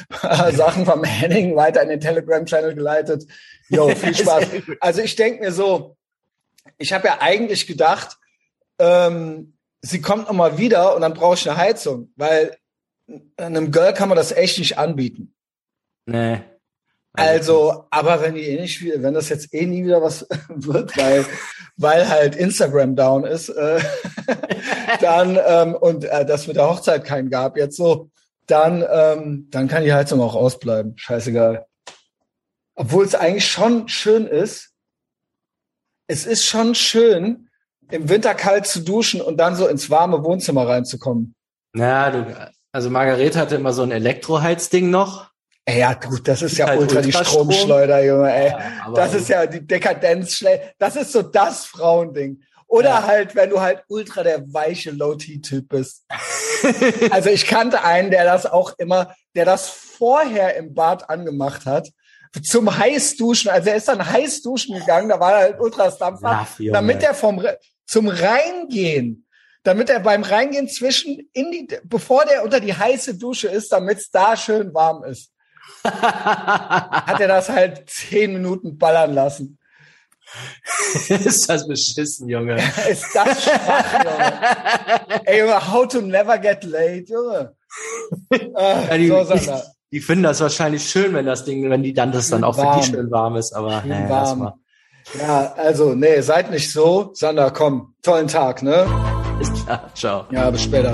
paar 0.09 0.51
Sachen 0.53 0.85
vom 0.85 1.05
Henning 1.05 1.55
weiter 1.55 1.81
in 1.81 1.87
den 1.87 2.01
Telegram-Channel 2.01 2.75
geleitet. 2.75 3.25
Jo, 3.69 3.95
viel 3.95 4.13
Spaß. 4.15 4.45
Also 4.81 5.01
ich 5.01 5.15
denke 5.15 5.39
mir 5.41 5.53
so, 5.53 5.95
ich 6.77 6.91
habe 6.91 7.07
ja 7.07 7.19
eigentlich 7.21 7.65
gedacht, 7.65 8.17
ähm, 8.77 9.53
sie 9.81 10.01
kommt 10.01 10.27
noch 10.27 10.33
mal 10.33 10.57
wieder 10.57 10.95
und 10.95 11.01
dann 11.01 11.13
brauche 11.13 11.35
ich 11.35 11.49
eine 11.49 11.57
Heizung, 11.57 12.11
weil 12.17 12.57
einem 13.37 13.71
Girl 13.71 13.93
kann 13.93 14.09
man 14.09 14.17
das 14.17 14.33
echt 14.33 14.59
nicht 14.59 14.77
anbieten. 14.77 15.33
Nee. 16.05 16.41
Also, 17.13 17.85
aber 17.89 18.21
wenn 18.21 18.35
die 18.35 18.41
eh 18.41 18.61
nicht, 18.61 18.83
wenn 18.83 19.13
das 19.13 19.29
jetzt 19.29 19.53
eh 19.53 19.65
nie 19.65 19.83
wieder 19.83 20.01
was 20.01 20.27
wird, 20.49 20.95
weil, 20.97 21.25
weil 21.77 22.07
halt 22.07 22.35
Instagram 22.35 22.95
down 22.95 23.25
ist, 23.25 23.49
äh, 23.49 23.79
dann 25.01 25.39
ähm, 25.45 25.75
und 25.75 26.05
äh, 26.05 26.25
das 26.25 26.47
mit 26.47 26.55
der 26.55 26.69
Hochzeit 26.69 27.03
keinen 27.03 27.29
gab 27.29 27.57
jetzt 27.57 27.77
so, 27.77 28.09
dann 28.45 28.83
ähm, 28.89 29.47
dann 29.49 29.67
kann 29.67 29.83
die 29.83 29.93
Heizung 29.93 30.21
auch 30.21 30.35
ausbleiben. 30.35 30.97
Scheißegal. 30.97 31.65
Obwohl 32.75 33.05
es 33.05 33.15
eigentlich 33.15 33.47
schon 33.47 33.87
schön 33.87 34.25
ist. 34.25 34.71
Es 36.07 36.25
ist 36.25 36.45
schon 36.45 36.73
schön, 36.73 37.49
im 37.91 38.09
Winter 38.09 38.33
kalt 38.33 38.65
zu 38.65 38.81
duschen 38.81 39.21
und 39.21 39.37
dann 39.37 39.55
so 39.55 39.67
ins 39.67 39.89
warme 39.89 40.23
Wohnzimmer 40.23 40.67
reinzukommen. 40.67 41.35
Na, 41.73 42.09
du, 42.09 42.51
also 42.71 42.89
Margarete 42.89 43.37
hatte 43.37 43.55
immer 43.55 43.73
so 43.73 43.83
ein 43.83 43.91
Elektroheizding 43.91 44.89
noch. 44.89 45.28
Ja, 45.77 45.93
gut, 45.93 46.27
das 46.27 46.41
ist 46.41 46.57
ja 46.57 46.67
halt 46.67 46.79
ultra 46.79 47.01
die 47.01 47.11
Stromschleuder, 47.11 48.03
Junge, 48.03 48.33
ey. 48.33 48.49
Ja, 48.49 48.91
das 48.93 49.13
ist 49.13 49.29
ja 49.29 49.45
die 49.45 49.65
Dekadenz. 49.65 50.43
Das 50.77 50.95
ist 50.95 51.11
so 51.11 51.21
das 51.21 51.65
Frauending. 51.65 52.41
Oder 52.67 52.89
ja. 52.89 53.07
halt, 53.07 53.35
wenn 53.35 53.49
du 53.49 53.59
halt 53.59 53.83
ultra 53.87 54.21
der 54.23 54.41
weiche 54.53 54.91
Low-T-Typ 54.91 55.69
bist. 55.69 56.05
also 57.09 57.29
ich 57.29 57.47
kannte 57.47 57.83
einen, 57.83 58.11
der 58.11 58.25
das 58.25 58.45
auch 58.45 58.73
immer, 58.77 59.15
der 59.35 59.45
das 59.45 59.69
vorher 59.69 60.55
im 60.55 60.73
Bad 60.73 61.09
angemacht 61.09 61.65
hat. 61.65 61.89
Zum 62.43 62.77
Heißduschen. 62.77 63.49
Also 63.49 63.69
er 63.69 63.75
ist 63.75 63.87
dann 63.87 64.07
Heißduschen 64.07 64.77
gegangen, 64.77 65.09
da 65.09 65.19
war 65.19 65.33
er 65.33 65.39
halt 65.39 65.59
ultra 65.59 65.89
Stampfer, 65.89 66.47
damit 66.71 67.01
er 67.01 67.15
vom, 67.15 67.43
zum 67.85 68.07
Reingehen 68.07 69.25
damit 69.63 69.89
er 69.89 69.99
beim 69.99 70.23
Reingehen 70.23 70.69
zwischen 70.69 71.29
in 71.33 71.51
die, 71.51 71.67
bevor 71.83 72.23
der 72.23 72.43
unter 72.45 72.61
die 72.61 72.73
heiße 72.73 73.17
Dusche 73.17 73.49
ist, 73.49 73.71
damit 73.73 73.97
es 73.97 74.09
da 74.09 74.37
schön 74.37 74.73
warm 74.73 75.03
ist 75.03 75.33
hat 75.83 77.19
er 77.19 77.27
das 77.27 77.49
halt 77.49 77.89
zehn 77.89 78.33
Minuten 78.33 78.77
ballern 78.77 79.13
lassen. 79.13 79.59
ist 81.09 81.49
das 81.49 81.67
beschissen, 81.67 82.29
Junge. 82.29 82.55
ist 82.89 83.07
das 83.13 83.43
schwach, 83.43 84.03
Junge. 84.03 85.21
Ey, 85.25 85.39
Junge, 85.39 85.71
how 85.71 85.87
to 85.87 86.01
never 86.01 86.37
get 86.37 86.63
late, 86.63 87.05
Junge. 87.07 87.55
Ah, 88.55 88.81
ja, 88.89 88.97
die, 88.97 89.07
so, 89.07 89.33
die, 89.35 89.51
die, 89.91 89.99
finden 89.99 90.23
das 90.23 90.41
wahrscheinlich 90.41 90.89
schön, 90.89 91.13
wenn 91.13 91.27
das 91.27 91.45
Ding, 91.45 91.69
wenn 91.69 91.83
die 91.83 91.93
dann 91.93 92.11
das 92.11 92.29
dann 92.29 92.43
auch 92.43 92.57
warm. 92.57 92.81
für 92.81 92.85
die 92.87 92.95
schön 92.95 93.11
warm 93.11 93.35
ist, 93.35 93.53
aber 93.53 93.81
schön 93.81 93.89
nee, 93.89 94.09
warm. 94.09 94.53
Ja, 95.19 95.53
also, 95.55 95.93
nee, 95.93 96.19
seid 96.21 96.49
nicht 96.49 96.71
so. 96.71 97.11
Sander, 97.13 97.51
komm, 97.51 97.93
tollen 98.01 98.27
Tag, 98.27 98.63
ne? 98.63 98.87
Bis 99.37 99.53
klar, 99.63 99.89
ciao. 99.93 100.25
Ja, 100.31 100.49
bis 100.49 100.63
später. 100.63 100.93